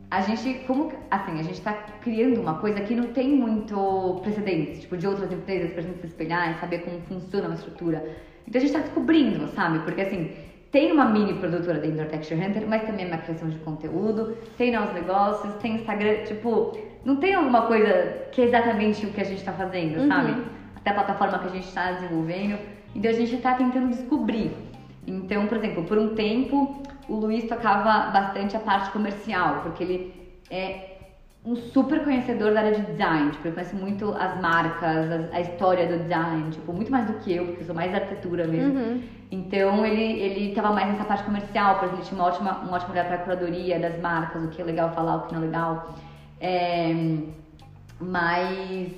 [0.10, 4.82] a gente, como, assim, a gente tá criando uma coisa que não tem muito precedentes,
[4.82, 8.04] tipo, de outras empresas pra gente se espelhar e saber como funciona uma estrutura.
[8.48, 9.80] Então a gente tá descobrindo, sabe?
[9.80, 10.32] Porque assim,
[10.72, 14.36] tem uma mini produtora dentro do Architecture Hunter, mas também é uma criação de conteúdo,
[14.58, 19.22] tem novos negócios, tem Instagram, tipo, não tem alguma coisa que é exatamente o que
[19.22, 20.36] a gente tá fazendo, sabe?
[20.76, 22.58] Até a plataforma que a gente tá desenvolvendo.
[22.96, 24.52] Então a gente tá tentando descobrir.
[25.06, 30.14] Então, por exemplo, por um tempo o Luiz tocava bastante a parte comercial, porque ele
[30.50, 30.92] é
[31.44, 35.42] um super conhecedor da área de design, tipo, ele conhece muito as marcas, as- a
[35.42, 38.46] história do design, tipo, muito mais do que eu, porque eu sou mais da arquitetura
[38.46, 38.78] mesmo.
[38.78, 39.02] Uhum.
[39.32, 42.92] Então ele, ele tava mais nessa parte comercial, porque ele tinha uma ótima, um ótimo
[42.94, 45.84] olhar pra curadoria das marcas, o que é legal falar, o que não é legal.
[46.40, 46.94] É,
[48.00, 48.90] mas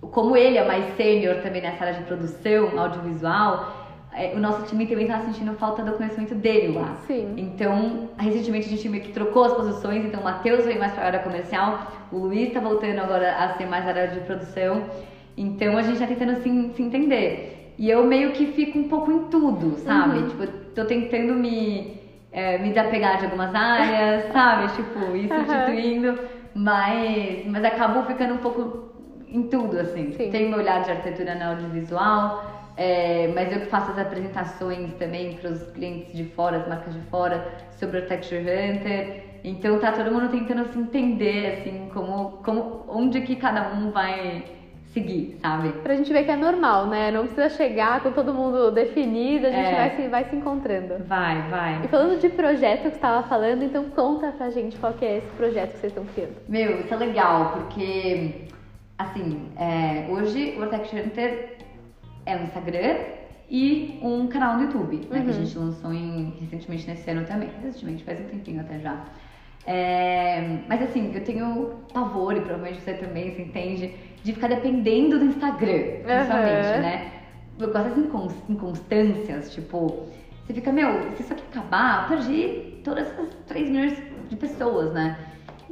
[0.00, 3.64] como ele é mais sênior também nessa área de produção audiovisual,
[4.34, 6.96] o nosso time também tá sentindo falta do conhecimento dele lá.
[7.06, 7.34] Sim.
[7.36, 11.04] Então, recentemente a gente meio que trocou as posições, então o Matheus veio mais pra
[11.04, 14.84] área comercial, o Luiz tá voltando agora a ser mais área de produção,
[15.36, 17.72] então a gente tá tentando se, se entender.
[17.78, 20.18] E eu meio que fico um pouco em tudo, sabe?
[20.18, 20.28] Uhum.
[20.28, 21.98] Tipo, tô tentando me,
[22.30, 24.68] é, me desapegar de algumas áreas, sabe?
[24.74, 25.46] Tipo, ir Aham.
[25.46, 26.18] substituindo,
[26.54, 28.92] mas, mas acabo ficando um pouco
[29.26, 30.12] em tudo, assim.
[30.12, 30.30] Sim.
[30.30, 32.44] Tenho meu olhar de arquitetura na audiovisual,
[32.76, 36.94] é, mas eu que faço as apresentações também para os clientes de fora, as marcas
[36.94, 37.46] de fora,
[37.78, 39.24] sobre o Architecture Hunter.
[39.44, 44.44] Então tá todo mundo tentando se entender, assim, como, como, onde que cada um vai
[44.92, 45.70] seguir, sabe?
[45.82, 47.10] Pra gente ver que é normal, né?
[47.10, 49.74] Não precisa chegar com todo mundo definido, a gente É.
[49.74, 51.02] vai, se, vai se encontrando.
[51.06, 51.88] Vai, E vai.
[51.88, 55.26] falando de projeto que você estava falando, então conta pra gente qual que é esse
[55.28, 56.34] projeto que vocês estão criando.
[56.48, 58.42] Meu, isso é legal, porque
[58.98, 61.56] assim, é, hoje o Architecture Hunter
[62.26, 62.96] é um Instagram
[63.50, 65.04] e um canal no YouTube, né?
[65.10, 65.32] Que a Uhum.
[65.32, 67.48] gente lançou em- recentemente nesse ano também.
[67.62, 69.04] Recentemente, faz um tempinho até já.
[69.66, 75.18] É, mas assim, eu tenho pavor, e provavelmente você também se entende, de ficar dependendo
[75.18, 76.80] do Instagram, principalmente, Aham.
[76.80, 77.12] né?
[77.58, 80.06] Eu gosto das incons- inconstâncias, tipo,
[80.44, 83.96] você fica, meu, se isso aqui acabar, eu perdi todas essas 3 milhões
[84.28, 85.16] de pessoas, né?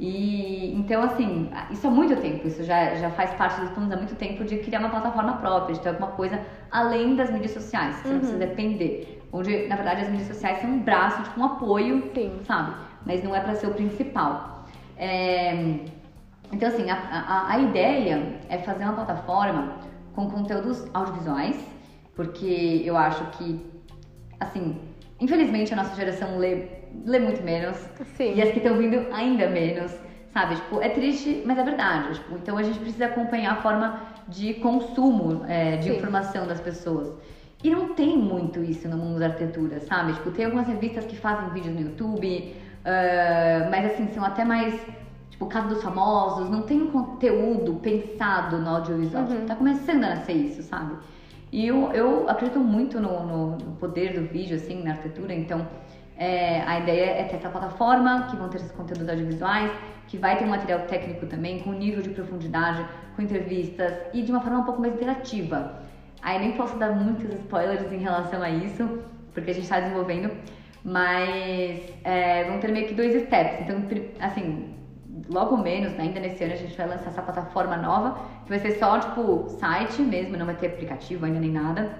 [0.02, 3.96] E então, assim, isso há muito tempo, isso já, já faz parte dos planos há
[3.98, 7.96] muito tempo de criar uma plataforma própria, de ter alguma coisa além das mídias sociais,
[7.96, 9.20] que você não precisa depender.
[9.30, 12.40] Onde, na verdade, as mídias sociais são um braço, tipo, um apoio, Sim.
[12.46, 12.72] sabe?
[13.04, 14.64] Mas não é pra ser o principal.
[14.96, 15.52] É,
[16.50, 19.74] Então, assim, a, a, a ideia é fazer uma plataforma
[20.14, 21.62] com conteúdos audiovisuais,
[22.16, 23.64] porque eu acho que,
[24.40, 24.80] assim,
[25.20, 27.76] infelizmente a nossa geração lê, lê muito menos.
[28.16, 28.34] Sim.
[28.34, 29.92] E as que estão vindo ainda menos,
[30.32, 30.56] sabe?
[30.56, 32.14] Tipo, é triste, mas é verdade.
[32.14, 35.96] Tipo, então a gente precisa acompanhar a forma de consumo é, de Sim.
[35.96, 37.12] informação das pessoas.
[37.62, 40.14] E não tem muito isso no mundo da arquitetura, sabe?
[40.14, 42.54] Tipo, tem algumas revistas que fazem vídeos no YouTube,
[42.86, 44.74] ah, mas assim, são até mais,
[45.28, 49.24] tipo, Casa dos Famosos, não tem um conteúdo pensado no audiovisual.
[49.24, 49.44] Uhum.
[49.46, 50.94] Tá começando a nascer isso, sabe?
[51.52, 55.66] E eu, eu acredito muito no, no- no poder do vídeo, assim, na arquitetura, então
[56.20, 59.72] é, a ideia é ter essa plataforma, que vão ter esses conteúdos audiovisuais,
[60.06, 64.30] que vai ter um material técnico também, com nível de profundidade, com entrevistas e de
[64.30, 65.80] uma forma um pouco mais interativa.
[66.20, 69.02] Aí nem posso dar muitos spoilers em relação a isso,
[69.32, 70.30] porque a gente está desenvolvendo,
[70.84, 73.62] mas é, vão ter meio que dois steps.
[73.62, 73.82] Então,
[74.20, 74.74] assim,
[75.30, 78.58] logo menos, né, ainda nesse ano, a gente vai lançar essa plataforma nova, que vai
[78.58, 81.90] ser só, tipo, site mesmo, não vai ter aplicativo ainda nem nada,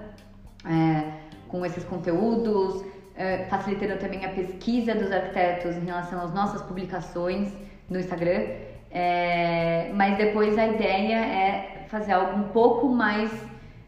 [0.63, 1.11] é,
[1.47, 7.51] com esses conteúdos, é, facilitando também a pesquisa dos arquitetos em relação às nossas publicações
[7.89, 8.45] no Instagram.
[8.89, 13.31] É, mas depois a ideia é fazer algo um pouco mais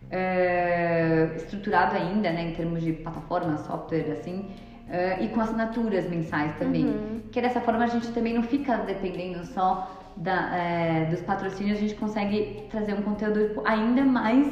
[0.10, 4.50] é, estruturado ainda, né, em termos de plataforma, software, assim,
[4.90, 6.86] é, e com assinaturas mensais também.
[6.86, 7.22] Uhum.
[7.32, 11.82] Que dessa forma a gente também não fica dependendo só da, é, dos patrocínios, a
[11.82, 14.48] gente consegue trazer um conteúdo ainda mais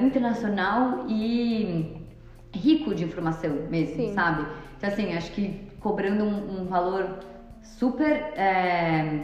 [0.00, 2.07] internacional e
[2.54, 4.12] rico de informação mesmo, Sim.
[4.14, 4.46] sabe?
[4.76, 7.18] Então assim, acho que cobrando um, um valor
[7.62, 9.20] super é,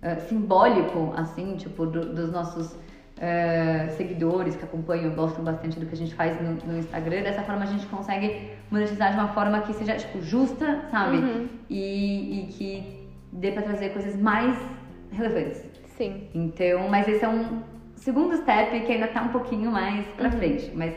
[0.00, 2.76] é, simbólico, assim, tipo, do- dos nossos
[3.18, 7.22] é, seguidores que acompanham, gostam bastante do que a gente faz no, no Instagram.
[7.22, 11.18] Dessa forma a gente consegue monetizar de uma forma que seja, tipo, justa, sabe?
[11.18, 11.48] Uhum.
[11.70, 14.56] E, e que dê pra trazer coisas mais
[15.12, 15.62] relevantes.
[15.96, 16.24] Sim.
[16.34, 17.60] Então, mas esse é um
[17.94, 20.32] segundo step que ainda tá um pouquinho mais pra Uhum.
[20.32, 20.72] frente.
[20.74, 20.94] Mas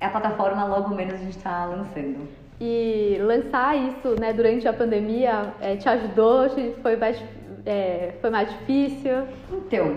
[0.00, 2.28] a plataforma logo menos a gente tá lançando.
[2.60, 6.48] E lançar isso, né, durante a pandemia, eh, te ajudou?
[6.48, 7.22] Te- Foi mais,
[7.66, 9.12] eh, foi mais difícil?
[9.52, 9.94] Então,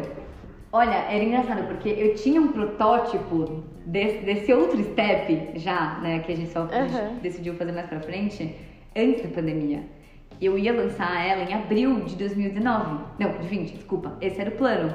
[0.72, 6.32] olha, era engraçado porque eu tinha um protótipo desse, desse outro step já, né, que
[6.32, 8.56] a gente só a gente decidiu fazer mais pra frente,
[8.96, 9.80] antes da pandemia.
[10.40, 13.00] Eu ia lançar ela em abril de 2019.
[13.20, 14.14] Não, de 20, desculpa.
[14.20, 14.92] Esse era o plano.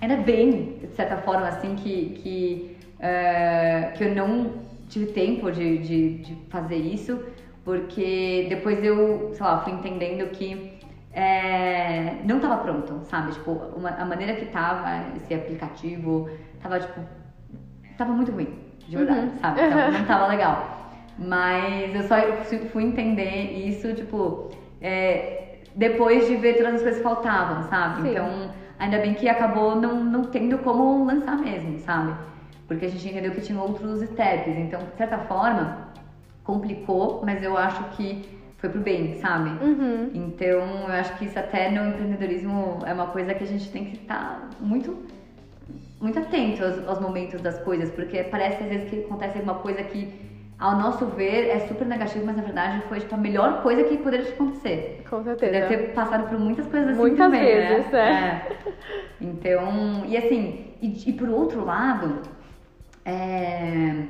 [0.00, 4.50] Era bem, de certa forma, assim, que, que, eh, que eu não
[4.88, 7.20] tive tempo de, de, de fazer isso,
[7.64, 10.78] porque depois eu, sei lá, fui entendendo que
[11.12, 13.32] é, não tava pronto, sabe?
[13.32, 16.28] Tipo, uma- a maneira que tava esse aplicativo
[16.62, 17.00] tava, tipo,
[17.96, 18.48] tava muito ruim,
[18.86, 19.38] de verdade, Uhum.
[19.40, 19.60] sabe?
[19.68, 20.76] Tava- não tava legal.
[21.18, 26.98] Mas eu só fui, fui entender isso, tipo, é, depois de ver todas as coisas
[26.98, 28.02] que faltavam, sabe?
[28.02, 28.08] Sim.
[28.10, 32.14] Então, ainda bem que acabou não, não tendo como lançar mesmo, sabe?
[32.70, 34.56] Porque a gente entendeu que tinha outros steps.
[34.56, 35.88] Então, de certa forma,
[36.44, 38.24] complicou, mas eu acho que
[38.58, 39.50] foi pro bem, sabe?
[39.60, 40.08] Uhum.
[40.14, 43.86] Então, eu acho que isso até no empreendedorismo é uma coisa que a gente tem
[43.86, 44.96] que estar muito,
[46.00, 49.82] muito atento aos, aos momentos das coisas, porque parece às vezes que acontece alguma coisa
[49.82, 50.08] que,
[50.56, 53.96] ao nosso ver, é super negativo, mas na verdade foi tipo, a melhor coisa que
[53.96, 55.02] poderia te acontecer.
[55.10, 55.52] Com Você certeza.
[55.52, 58.42] deve ter passado por muitas coisas assim Muitas também, vezes, né?
[58.46, 58.56] É.
[59.20, 62.22] Então, e assim, e, e por outro lado,
[63.04, 64.04] é,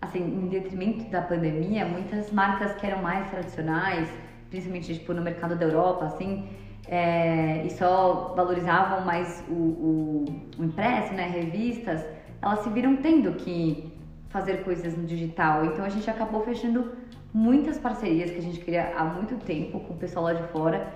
[0.00, 4.08] assim, em detrimento da pandemia, muitas marcas que eram mais tradicionais,
[4.50, 6.48] principalmente tipo, no mercado da Europa, assim,
[6.88, 10.24] é, e só valorizavam mais o, o,
[10.58, 12.04] o impresso, né, revistas,
[12.40, 13.92] elas se viram tendo que
[14.28, 15.64] fazer coisas no digital.
[15.66, 16.92] Então a gente acabou fechando
[17.32, 20.92] muitas parcerias que a gente queria há muito tempo com o pessoal lá de fora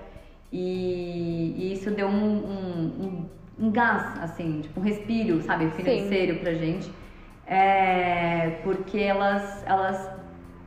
[0.52, 3.26] e, e isso deu um, um,
[3.60, 6.90] um, um gás, assim, tipo um respiro, sabe, financeiro pra gente.
[7.50, 10.08] É, porque elas, elas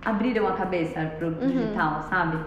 [0.03, 1.47] abriram a cabeça pro Uhum.
[1.47, 2.37] digital, sabe?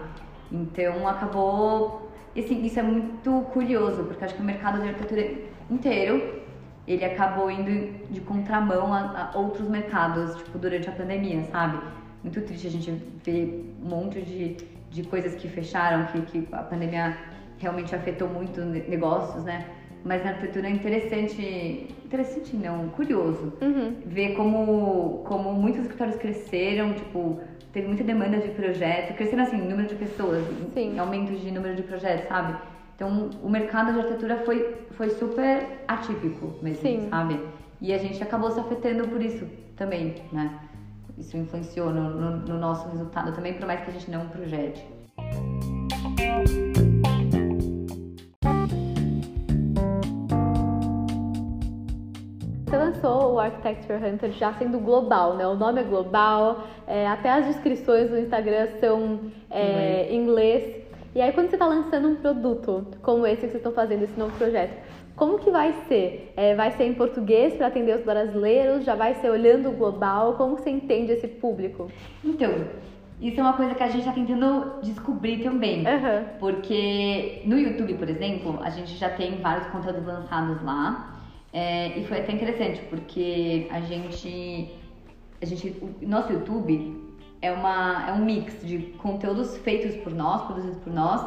[0.51, 2.11] Então acabou.
[2.37, 5.27] Assim, isso é muito curioso, porque acho que o mercado de arquitetura
[5.71, 6.43] inteiro,
[6.87, 11.79] ele acabou indo de contramão a, a outros mercados, tipo, durante a pandemia, sabe?
[12.23, 12.91] Muito triste a gente
[13.25, 14.55] ver um monte de,
[14.91, 17.17] de coisas que fecharam, que, que a pandemia
[17.57, 19.65] realmente afetou muito negócios, né?
[20.07, 23.93] Mas na arquitetura é interessante, interessante não, curioso, Uhum.
[24.05, 27.41] ver como, como muitos escritórios cresceram, tipo,
[27.73, 30.97] teve muita demanda de projeto, cresceram assim, número de pessoas, Sim.
[30.97, 32.57] aumento de número de projetos, sabe?
[32.95, 37.07] Então, o mercado de arquitetura foi, foi super atípico mesmo, Sim.
[37.09, 37.39] sabe?
[37.81, 40.57] E a gente acabou se afetando por isso também, né?
[41.17, 44.83] Isso influenciou no, no, no nosso resultado também, por mais que a gente não projete.
[52.67, 55.47] Você lançou o Architecture Hunter já sendo global, né?
[55.47, 60.83] O nome é global, é, até as descrições do Instagram são é, em inglês.
[61.15, 64.19] E aí quando você está lançando um produto como esse que vocês estão fazendo, esse
[64.19, 64.73] novo projeto,
[65.15, 66.33] como que vai ser?
[66.35, 68.83] É, vai ser em português para atender os brasileiros?
[68.83, 70.33] Já vai ser olhando o global?
[70.33, 71.89] Como você entende esse público?
[72.21, 72.51] Então,
[73.21, 75.87] isso é uma coisa que a gente está tentando descobrir também.
[75.87, 76.25] Aham.
[76.37, 81.13] Porque no YouTube, por exemplo, a gente já tem vários conteúdos lançados lá.
[81.53, 84.69] É, e foi até interessante, porque a gente.
[85.41, 86.99] A gente o nosso YouTube
[87.41, 91.21] é, uma, é um mix de conteúdos feitos por nós, produzidos por nós,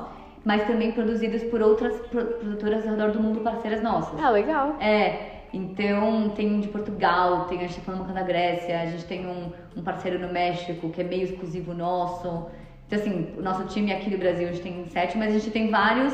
[0.45, 4.21] mas também produzidos por outras pro- produtoras ao redor do mundo, parceiras nossas.
[4.21, 4.77] Ah, legal.
[4.81, 9.05] É, então tem um de Portugal, tem a gente tá falando da Grécia, a gente
[9.05, 12.47] tem um, um parceiro no México que é meio exclusivo nosso.
[12.87, 15.51] Então assim, o nosso time aqui do Brasil a gente tem sete, mas a gente
[15.53, 16.13] tem vários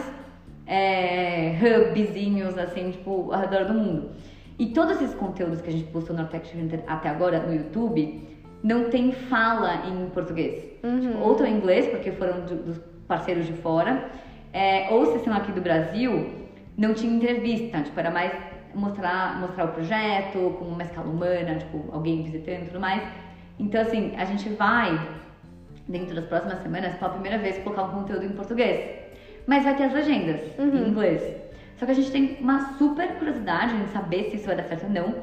[0.66, 4.10] é, hubzinhos assim, tipo, ao redor do mundo.
[4.58, 8.26] E todos esses conteúdos que a gente postou no Architecture Hunter até agora no YouTube
[8.62, 10.64] não tem fala em português.
[11.00, 14.10] Tipo, ou estão em inglês, porque foram do- dos parceiros de fora,
[14.52, 16.30] é, ou se são aqui do Brasil,
[16.76, 18.32] não tinha entrevista, tipo, era mais
[18.74, 23.02] mostrar, mostrar o projeto, com uma escala humana, tipo, alguém visitando e tudo mais.
[23.58, 24.98] Então, assim, a gente vai,
[25.88, 29.05] dentro das próximas semanas, pela primeira vez, colocar um conteúdo em português.
[29.46, 31.22] Mas vai ter as legendas em inglês.
[31.76, 34.84] Só que a gente tem uma super curiosidade em saber se isso vai dar certo
[34.84, 35.14] ou não.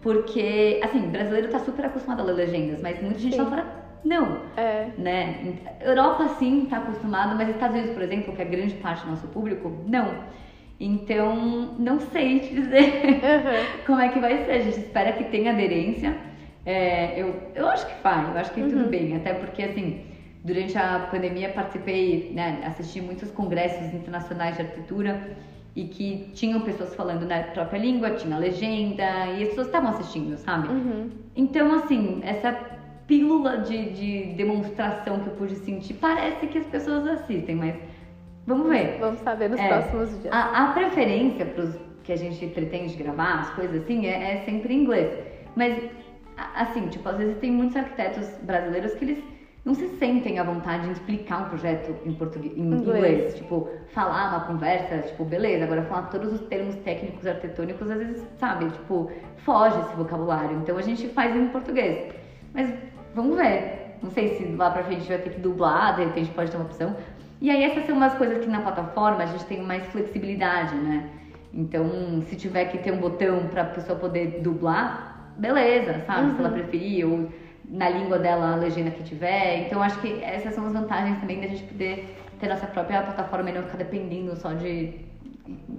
[0.00, 4.40] Porque, assim, brasileiro tá super acostumado a ler legendas, mas muita gente lá fora não
[4.56, 4.86] É.
[4.98, 5.54] né?
[5.80, 9.28] Europa sim está acostumado, mas Estados Unidos, por exemplo, que é grande parte do nosso
[9.28, 10.24] público, não.
[10.80, 13.66] Então, não sei te dizer Aham.
[13.86, 14.50] como é que vai ser.
[14.50, 16.16] A gente espera que tenha aderência.
[16.66, 20.00] É, eu, eu acho que vai, eu acho que tudo bem, até porque assim,
[20.44, 25.36] durante a pandemia participei, né, assisti muitos congressos internacionais de arquitetura
[25.74, 30.36] e que tinham pessoas falando na própria língua, tinha legenda e as pessoas estavam assistindo,
[30.36, 30.68] sabe?
[30.68, 31.10] Uhum.
[31.34, 32.52] Então, assim, essa
[33.06, 37.74] pílula de, de demonstração que eu pude sentir, parece que as pessoas assistem, mas
[38.46, 38.98] vamos ver.
[38.98, 40.32] Vamos saber nos É, próximos dias.
[40.32, 44.74] A, a preferência pros que a gente pretende gravar, as coisas assim, é, é sempre
[44.74, 45.16] em inglês.
[45.54, 45.88] Mas,
[46.56, 49.31] assim, tipo, às vezes tem muitos arquitetos brasileiros que eles
[49.64, 52.82] não se sentem à vontade em explicar um projeto em português, em Inglês.
[52.82, 53.34] inglês.
[53.36, 58.26] Tipo, falar uma conversa, tipo, beleza, agora falar todos os termos técnicos arquitetônicos, às vezes,
[58.38, 59.10] sabe, tipo,
[59.44, 60.56] foge esse vocabulário.
[60.58, 62.12] Então a gente faz em português.
[62.52, 62.74] Mas
[63.14, 63.96] vamos ver.
[64.02, 66.66] Não sei se lá pra frente vai ter que dublar, de repente pode ter uma
[66.66, 66.96] opção.
[67.40, 71.08] E aí essas são umas coisas que na plataforma a gente tem mais flexibilidade, né?
[71.54, 76.32] Então, se tiver que ter um botão pra pessoa poder dublar, beleza, sabe?
[76.34, 77.28] Se ela preferir, ou
[77.72, 79.66] na língua dela a legenda que tiver.
[79.66, 83.48] Então, acho que essas são as vantagens também da gente poder ter nossa própria plataforma
[83.48, 84.92] e não ficar dependendo só de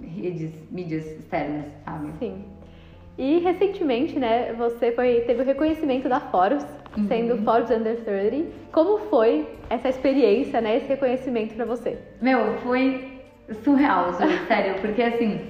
[0.02, 2.12] redes, mídias externas, sabe?
[2.18, 2.44] Sim.
[3.16, 7.08] E recentemente, né, você foi, teve o reconhecimento da Forbes, Uhum.
[7.08, 8.48] sendo Forbes Under 30.
[8.72, 11.98] Como foi essa experiência, né, esse reconhecimento pra você?
[12.20, 13.20] Meu, foi
[13.64, 14.12] surreal,
[14.46, 15.40] sério, porque assim,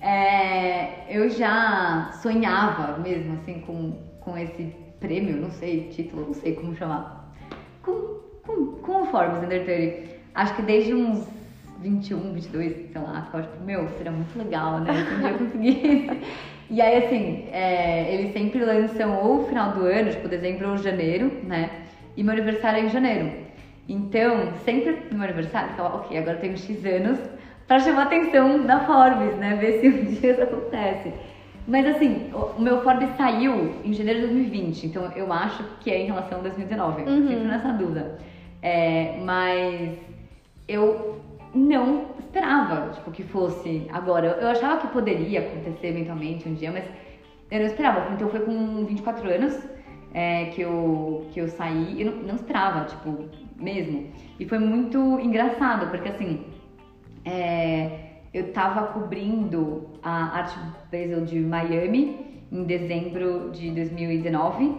[0.00, 4.74] é, eu já sonhava mesmo, assim, com, com esse
[5.06, 7.32] prêmio, não sei, título, não sei como chamar,
[7.82, 10.16] com, com, com o Forbes 30.
[10.34, 11.26] Acho que desde uns
[11.80, 15.38] 21, 22, sei lá, ficava tipo, meu, seria muito legal, né, se um dia eu
[15.38, 16.20] conseguisse.
[16.68, 20.76] E aí, assim, é, eles sempre lançam ou o final do ano, tipo dezembro ou
[20.76, 21.70] janeiro, né,
[22.16, 23.30] e meu aniversário é em janeiro.
[23.88, 27.20] Então, sempre no meu aniversário, eu ficava, ok, agora eu tenho X anos
[27.68, 29.54] pra chamar a atenção da Forbes, né?
[29.54, 31.12] Ver se um dia isso acontece.
[31.66, 36.02] Mas assim, o meu Forbes saiu em janeiro de 2020, então eu acho que é
[36.02, 37.28] em relação a 2019, Uhum.
[37.28, 38.18] sempre nessa dúvida.
[38.62, 39.98] É, mas
[40.68, 41.20] eu
[41.54, 44.38] não esperava, tipo, que fosse agora.
[44.40, 46.84] Eu achava que poderia acontecer eventualmente um dia, mas
[47.50, 48.12] eu não esperava.
[48.14, 49.58] Então foi com 24 anos
[50.14, 53.24] é, que, eu, que eu saí, eu não, não esperava, tipo,
[53.56, 54.06] mesmo.
[54.38, 56.44] E foi muito engraçado, porque assim,
[57.24, 58.05] é,
[58.36, 60.54] eu tava cobrindo a Art
[60.92, 64.74] Basel de Miami em dezembro de 2019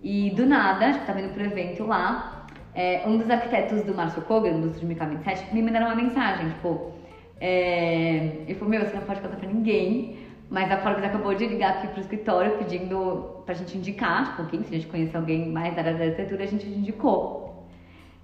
[0.00, 4.22] e do nada, tipo, tava indo pro evento lá, é, um dos arquitetos do Márcio
[4.22, 6.92] Kogan, do Estúdio MK27, me mandaram uma mensagem, tipo,
[7.40, 10.16] é, ele falou, meu, você não pode contar pra ninguém,
[10.48, 14.62] mas a Forbes acabou de ligar aqui pro escritório pedindo pra gente indicar, tipo, quem
[14.62, 17.66] se a gente conhece alguém mais da área da arquitetura, a gente indicou.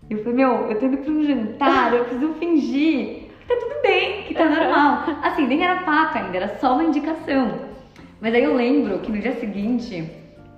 [0.09, 3.83] Eu falei, meu, eu tô indo pra um jantar, eu preciso fingir que tá tudo
[3.83, 5.05] bem, que tá normal.
[5.23, 7.61] Assim, nem era fato ainda, era só uma indicação.
[8.21, 10.11] Mas aí eu lembro que no dia seguinte,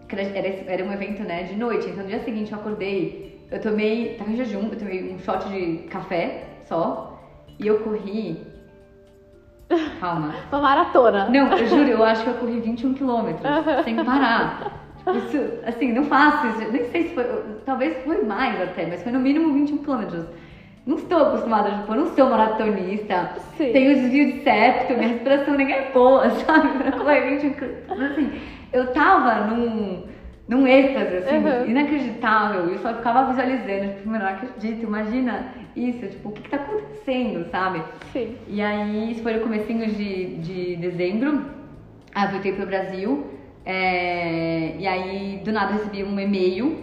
[0.08, 4.14] era, era um evento, né, de noite, então no dia seguinte eu acordei, eu tomei,
[4.16, 7.20] tava em jejum, eu tomei um shot de café só,
[7.58, 8.56] e eu corri
[9.98, 10.32] Calma.
[10.52, 11.28] Uma maratona.
[11.28, 13.42] Não, eu juro, eu acho que eu corri 21 quilômetros
[13.84, 14.86] sem parar.
[15.06, 16.72] Isso, assim, não faço isso.
[16.72, 17.24] Nem sei se foi.
[17.64, 20.24] Talvez foi mais até, mas foi no mínimo 21 quilômetros.
[20.86, 23.32] Não estou acostumada, tipo, eu não sou maratonista.
[23.56, 23.72] Sim.
[23.72, 26.78] Tenho desvio de septo, minha respiração nem é boa, sabe?
[26.78, 28.10] Pra correr 21 quilômetros.
[28.12, 28.40] Assim,
[28.72, 30.04] eu tava num
[30.48, 31.66] num êxtase, assim, uhum.
[31.66, 32.68] inacreditável.
[32.68, 37.50] Eu só ficava visualizando, tipo, não acredito, imagina isso, tipo, o que, que tá acontecendo,
[37.50, 37.82] sabe?
[38.12, 38.36] Sim.
[38.46, 41.44] E aí, isso foi no comecinho de, de dezembro,
[42.14, 43.26] aí eu voltei pro Brasil,
[43.64, 46.78] é, e aí, do nada, recebi um e-mail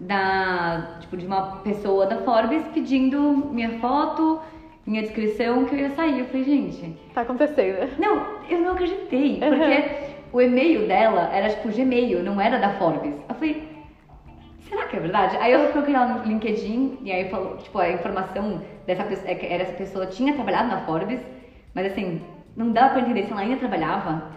[0.00, 3.20] da, tipo, de uma pessoa da Forbes pedindo
[3.52, 4.40] minha foto,
[4.86, 6.20] minha descrição, que eu ia sair.
[6.20, 6.98] Eu falei, gente...
[7.14, 7.98] Tá acontecendo.
[7.98, 9.58] Não, eu não acreditei, uhum.
[9.58, 13.14] porque o e-mail dela era tipo Gmail, não era da Forbes.
[13.28, 13.68] Eu falei,
[14.68, 15.36] será que é verdade?
[15.38, 19.34] Aí eu procurei lá no LinkedIn e aí falou, tipo, a informação dessa pessoa, é
[19.34, 21.20] que era essa pessoa tinha trabalhado na Forbes,
[21.74, 22.20] mas assim,
[22.56, 24.30] não dava pra entender se ela ainda trabalhava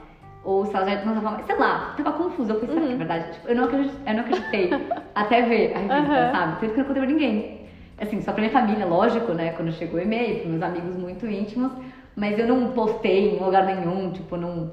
[0.50, 2.54] ou se ela já tava, sei lá, tava confusa.
[2.54, 2.88] Eu falei, será uhum.
[2.88, 2.98] que é uhum.
[2.98, 3.34] verdade?
[3.34, 4.70] Tipo, eu não acreditei, eu não acreditei
[5.14, 6.32] até ver a revista, uhum.
[6.32, 6.60] sabe?
[6.60, 7.60] Tanto que eu não contei pra ninguém.
[8.02, 9.52] Assim, só pra minha família, lógico, né?
[9.52, 11.72] Quando chegou o e-mail, pros meus amigos muito íntimos,
[12.16, 14.72] mas eu não postei em lugar nenhum, tipo, não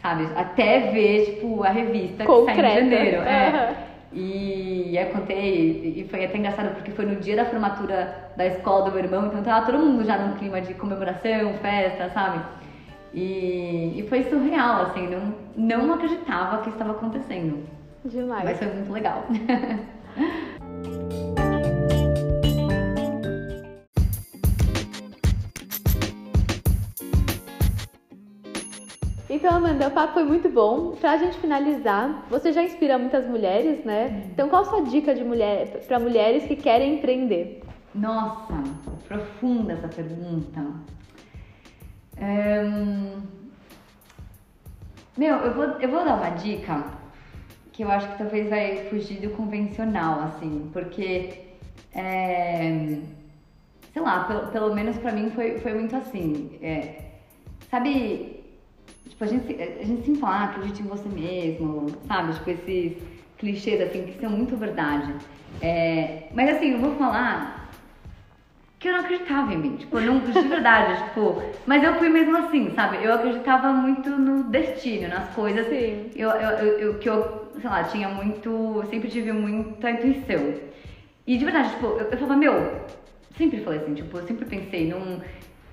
[0.00, 0.28] sabe?
[0.34, 2.62] Até ver, tipo, a revista Concreta.
[2.62, 3.18] que sai em janeiro.
[3.18, 3.26] Uhum.
[3.26, 3.76] É.
[4.10, 8.86] E eu contei, e foi até engraçado porque foi no dia da formatura da escola
[8.86, 12.40] do meu irmão, então tava todo mundo já num clima de comemoração, festa, sabe?
[13.18, 17.66] E, e foi surreal, assim, não, não acreditava que estava acontecendo.
[18.04, 18.44] Demais.
[18.44, 19.24] Mas foi muito legal.
[29.30, 30.92] Então, Amanda, o papo foi muito bom.
[30.92, 34.22] Pra gente finalizar, você já inspira muitas mulheres, né?
[34.32, 37.62] Então, qual a sua dica de mulher para mulheres que querem empreender?
[37.94, 38.54] Nossa,
[39.06, 40.64] profunda essa pergunta.
[42.20, 43.22] Um...
[45.16, 46.84] Meu, eu vou, eu vou dar uma dica
[47.72, 51.40] que eu acho que talvez vai fugir do convencional, assim, porque,
[51.94, 52.98] é...
[53.92, 56.58] sei lá, pelo, pelo menos pra mim foi, foi muito assim.
[56.62, 57.04] É...
[57.70, 58.38] Sabe
[59.18, 62.34] Tipo, a gente, a gente sempre fala, ah, acredite em você mesmo, sabe?
[62.34, 63.02] Tipo, esses
[63.36, 65.12] clichês, assim, que são muito verdade.
[65.60, 67.67] É, mas assim, eu vou falar
[68.78, 72.36] que eu não acreditava em mim, tipo, não, de verdade, tipo, mas eu fui mesmo
[72.36, 73.02] assim, sabe?
[73.02, 75.66] Eu acreditava muito no destino, nas coisas.
[75.66, 76.10] Sim.
[76.14, 80.54] Eu, eu, eu, que eu, sei lá, tinha muito, sempre tive muita intuição.
[81.26, 82.82] E de verdade, tipo, eu, eu falava, meu,
[83.36, 85.20] sempre falei assim, tipo, eu sempre pensei num,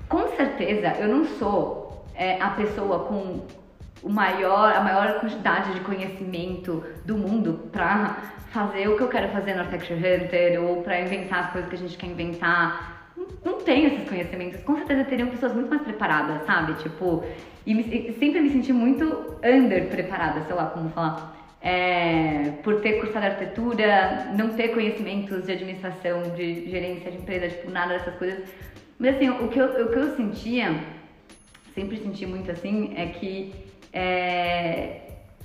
[0.09, 3.45] com certeza eu não sou é, a pessoa com
[4.03, 8.17] o maior, a maior quantidade de conhecimento do mundo para
[8.51, 11.75] fazer o que eu quero fazer no Architecture Hunter ou para inventar as coisas que
[11.75, 12.94] a gente quer inventar.
[13.43, 14.61] Não, tenho esses conhecimentos.
[14.63, 16.73] Com certeza teriam pessoas muito mais preparadas, sabe?
[16.81, 17.23] Tipo,
[17.65, 21.33] e, me, sempre me senti muito under preparada, sei lá como falar.
[21.61, 27.71] É, por ter cursado arquitetura, não ter conhecimentos de administração, de gerência de empresa, tipo,
[27.71, 28.47] nada dessas coisas.
[28.99, 30.75] Mas assim, o que eu, o que eu sentia
[31.75, 33.53] sempre senti muito assim é que
[33.91, 35.01] é,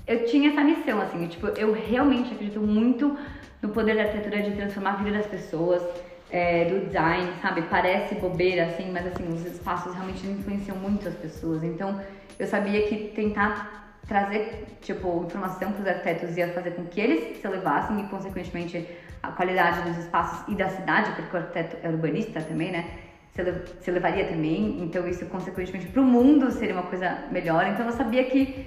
[0.07, 3.17] eu tinha essa missão, assim, tipo, eu realmente acredito muito
[3.61, 5.83] no poder da arquitetura de transformar a vida das pessoas,
[6.31, 7.63] é, do design, sabe?
[7.63, 11.63] Parece bobeira, assim, mas assim, os espaços realmente influenciam muito as pessoas.
[11.63, 12.01] Então,
[12.39, 17.41] eu sabia que tentar trazer, tipo, informação para os arquitetos ia fazer com que eles
[17.41, 18.89] se elevassem e, consequentemente,
[19.23, 22.85] a qualidade dos espaços e da cidade, porque o arquiteto é urbanista também, né?
[23.81, 27.67] se levaria também, então isso consequentemente para o mundo seria uma coisa melhor.
[27.67, 28.67] Então eu sabia que,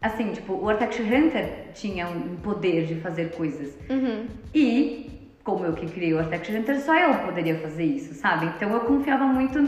[0.00, 3.76] assim, tipo, o Architecture Hunter tinha um poder de fazer coisas.
[3.88, 4.26] Uhum.
[4.54, 8.46] E, como eu que criei o Architecture Hunter, só eu poderia fazer isso, sabe?
[8.46, 9.58] Então eu confiava muito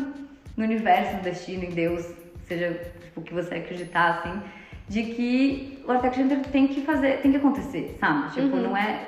[0.56, 2.06] no universo, no destino, em Deus,
[2.46, 4.40] seja tipo, o que você acreditar, assim,
[4.88, 8.32] de que o Architecture Hunter tem que fazer, tem que acontecer, sabe?
[8.32, 8.62] Tipo, uhum.
[8.62, 9.06] não é.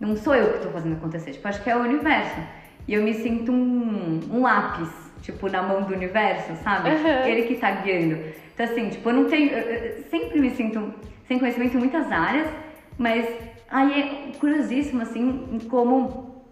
[0.00, 2.40] Não sou eu que estou fazendo acontecer, tipo, acho que é o universo.
[2.86, 4.88] E eu me sinto um, um lápis,
[5.20, 6.90] tipo, na mão do universo, sabe?
[6.90, 7.26] Uhum.
[7.26, 8.18] Ele que tá guiando.
[8.54, 9.50] Então, assim, tipo, eu não tenho.
[9.50, 10.94] Eu, eu sempre me sinto
[11.26, 12.48] sem conhecimento em muitas áreas,
[12.96, 13.26] mas
[13.70, 16.44] aí é curiosíssimo, assim, como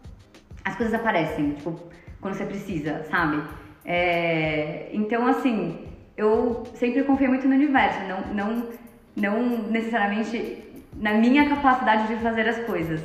[0.64, 1.78] as coisas aparecem, tipo,
[2.20, 3.42] quando você precisa, sabe?
[3.84, 5.86] É, então, assim,
[6.16, 8.68] eu sempre confiei muito no universo, não, não,
[9.16, 10.64] não necessariamente
[10.94, 13.00] na minha capacidade de fazer as coisas.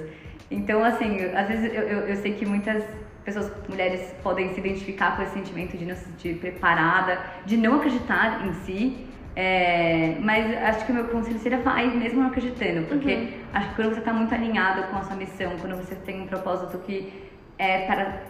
[0.49, 2.83] Então, assim, às vezes eu, eu, eu sei que muitas
[3.23, 7.75] pessoas, mulheres, podem se identificar com esse sentimento de não se sentir preparada, de não
[7.75, 9.07] acreditar em si.
[9.35, 13.29] É, mas acho que o meu conselho seria vai mesmo não acreditando, porque Uhum.
[13.53, 16.27] acho que quando você está muito alinhado com a sua missão, quando você tem um
[16.27, 17.13] propósito que
[17.57, 18.23] é para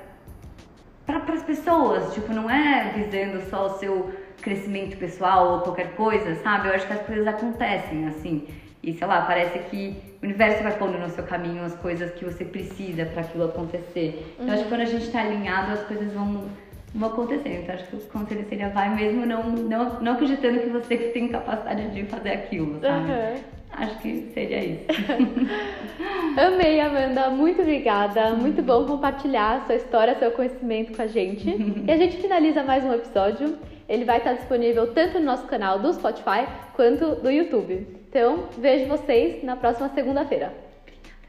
[1.06, 6.36] para as pessoas, tipo, não é visando só o seu crescimento pessoal ou qualquer coisa,
[6.36, 6.68] sabe?
[6.70, 8.48] Eu acho que as coisas acontecem assim.
[8.82, 12.24] E sei lá, parece que o universo vai pondo no seu caminho as coisas que
[12.24, 14.36] você precisa para aquilo acontecer.
[14.40, 16.46] Então acho que quando a gente tá alinhado, as coisas vão,
[16.94, 17.64] vão acontecendo.
[17.64, 21.30] Então acho que o conselho seria vai mesmo não, não, não acreditando que você tem
[21.30, 23.12] capacidade de fazer aquilo, sabe?
[23.12, 23.62] Uhum.
[23.74, 24.86] Acho que seria isso.
[26.38, 27.30] Amei, Amanda.
[27.30, 28.32] Muito obrigada.
[28.32, 31.50] Muito bom compartilhar sua história, seu conhecimento com a gente.
[31.88, 33.58] E a gente finaliza mais um episódio.
[33.88, 37.88] Ele vai estar disponível tanto no nosso canal do Spotify quanto do YouTube.
[38.10, 40.54] Então, vejo vocês na próxima segunda-feira.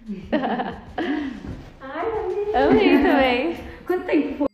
[1.81, 2.55] Ai, amei.
[2.55, 3.57] Amei também.
[3.87, 4.52] Quanto tempo foi?